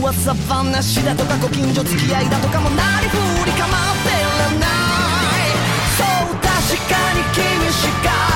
[0.00, 3.68] 噂話だとかご近所付き合いだとかもなりふり構っ
[4.02, 5.52] てらない
[5.98, 6.48] そう確
[6.88, 8.35] かに君しか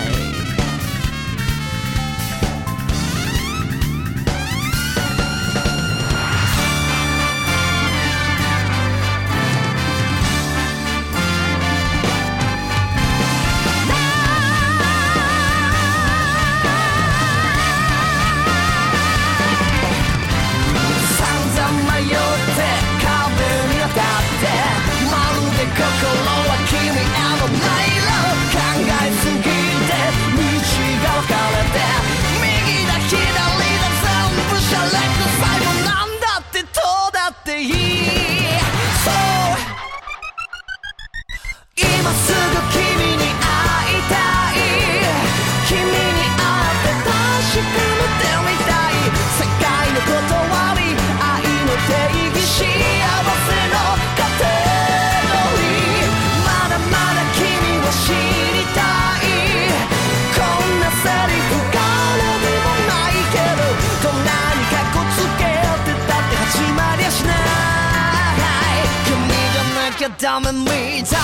[70.20, 70.66] ゃなきゃダメみ
[71.04, 71.18] たい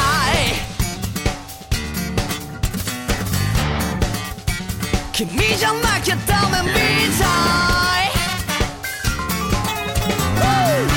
[5.12, 6.72] 君じゃなきゃダメみ
[7.18, 8.10] たい
[10.38, 10.88] Woo!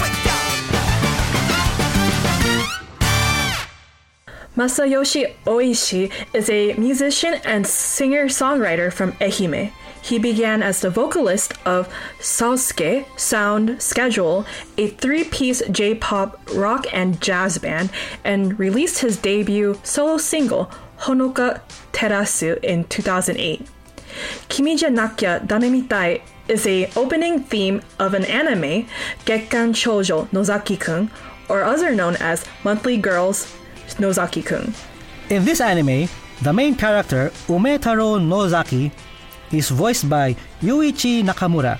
[0.00, 0.48] Break down.
[4.56, 9.72] Masayoshi Oishi is a musician and singer-songwriter from Ehime.
[10.07, 14.45] He began as the vocalist of Sausuke Sound Schedule,
[14.77, 17.89] a three-piece J-pop rock and jazz band,
[18.23, 21.59] and released his debut solo single Honoka
[21.91, 23.67] Terasu in 2008.
[24.47, 28.87] Kimi Janakya Dame Mitai is a opening theme of an anime,
[29.25, 31.11] Gekkan Shoujo Nozaki-kun,
[31.49, 33.53] or other known as Monthly Girls
[33.99, 34.73] Nozaki-kun.
[35.29, 36.07] In this anime,
[36.41, 38.93] the main character, Umetaro Nozaki,
[39.51, 41.79] is voiced by Yuichi Nakamura.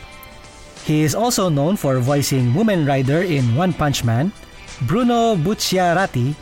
[0.86, 4.32] He is also known for voicing Mumen Rider in One Punch Man,
[4.88, 6.36] Bruno Bucciarati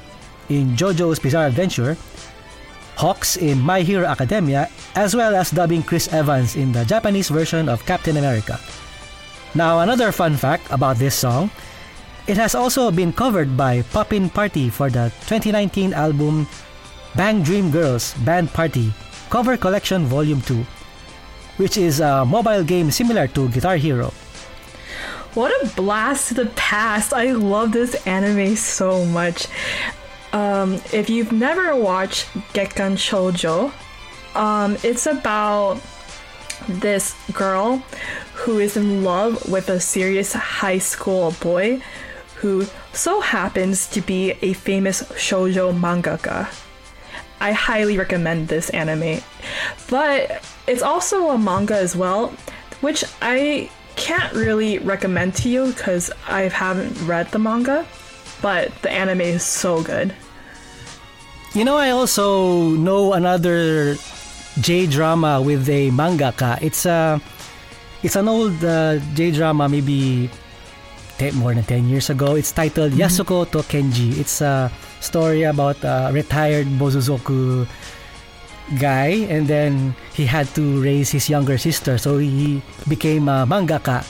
[0.49, 1.97] in JoJo's Bizarre Adventure,
[2.97, 7.67] Hawks in My Hero Academia, as well as dubbing Chris Evans in the Japanese version
[7.67, 8.59] of Captain America.
[9.55, 11.49] Now, another fun fact about this song
[12.27, 16.47] it has also been covered by Poppin' Party for the 2019 album
[17.13, 18.89] Bang Dream Girls Band Party
[19.29, 20.65] Cover Collection Volume 2,
[21.57, 24.13] which is a mobile game similar to Guitar Hero.
[25.33, 27.13] What a blast to the past!
[27.13, 29.47] I love this anime so much.
[30.31, 33.71] Um, if you've never watched Gekkan Shoujo,
[34.35, 35.81] um, it's about
[36.67, 37.83] this girl
[38.33, 41.81] who is in love with a serious high school boy
[42.35, 46.47] who so happens to be a famous shoujo mangaka.
[47.39, 49.21] I highly recommend this anime.
[49.89, 52.33] But it's also a manga as well,
[52.81, 57.85] which I can't really recommend to you because I haven't read the manga,
[58.41, 60.13] but the anime is so good.
[61.53, 63.95] You know, I also know another
[64.59, 66.61] J drama with a mangaka.
[66.61, 67.21] It's a
[68.03, 70.29] it's an old uh, J drama, maybe
[71.17, 72.35] te- more than ten years ago.
[72.35, 73.01] It's titled mm-hmm.
[73.01, 74.19] Yasuko to Kenji.
[74.19, 74.71] It's a
[75.05, 77.69] story about a retired Bosozoku
[78.81, 84.01] guy, and then he had to raise his younger sister, so he became a mangaka.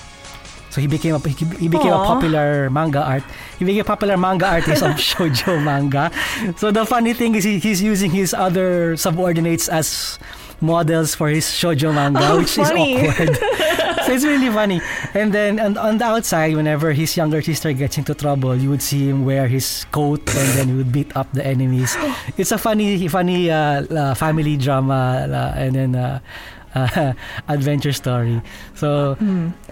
[0.71, 3.23] So he became a he, he became a popular manga art.
[3.59, 6.11] He became a popular manga artist of shoujo manga.
[6.59, 10.19] So the funny thing is he, he's using his other subordinates as
[10.61, 12.95] models for his shoujo manga, Oh, which funny.
[12.95, 13.35] is awkward.
[14.05, 14.81] so it's really funny.
[15.13, 18.81] And then on, on the outside, whenever his younger sister gets into trouble, you would
[18.81, 21.95] see him wear his coat and then he would beat up the enemies.
[22.37, 26.19] It's a funny, funny uh, uh, family drama uh, and then uh,
[26.75, 27.13] uh,
[27.47, 28.41] adventure story.
[28.75, 29.15] So,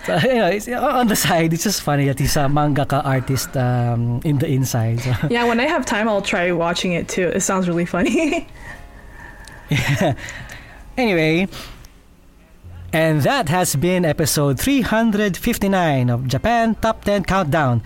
[0.06, 3.56] so, you know, it's, on the side, it's just funny that he's a mangaka artist
[3.58, 5.02] um, in the inside.
[5.02, 7.28] So, Yeah, when I have time, I'll try watching it too.
[7.28, 8.48] It sounds really funny.
[10.98, 11.48] Anyway,
[12.94, 17.82] and that has been episode 359 of Japan Top 10 Countdown.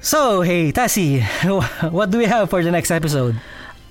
[0.00, 1.22] So, hey, Tassie,
[1.92, 3.40] what do we have for the next episode?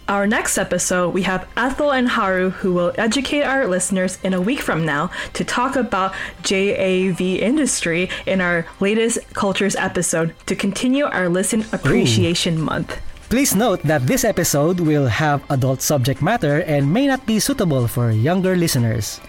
[0.07, 4.41] Our next episode, we have Ethel and Haru who will educate our listeners in a
[4.41, 6.13] week from now to talk about
[6.43, 12.99] JAV industry in our latest cultures episode to continue our Listen Appreciation Month.
[13.36, 17.86] Please note that this episode will have adult subject matter and may not be suitable
[17.86, 19.20] for younger listeners.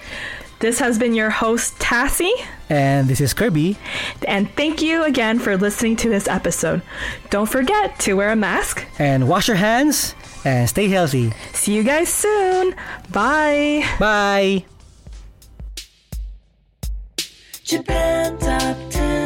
[0.60, 2.30] This has been your host, Tassie,
[2.70, 3.76] And this is Kirby.
[4.28, 6.82] and thank you again for listening to this episode.
[7.30, 8.86] Don't forget to wear a mask.
[9.00, 10.14] And wash your hands
[10.44, 11.32] and stay healthy.
[11.52, 12.76] See you guys soon.
[13.10, 13.82] Bye.
[13.98, 14.66] Bye.
[17.64, 19.25] Japan Top 10,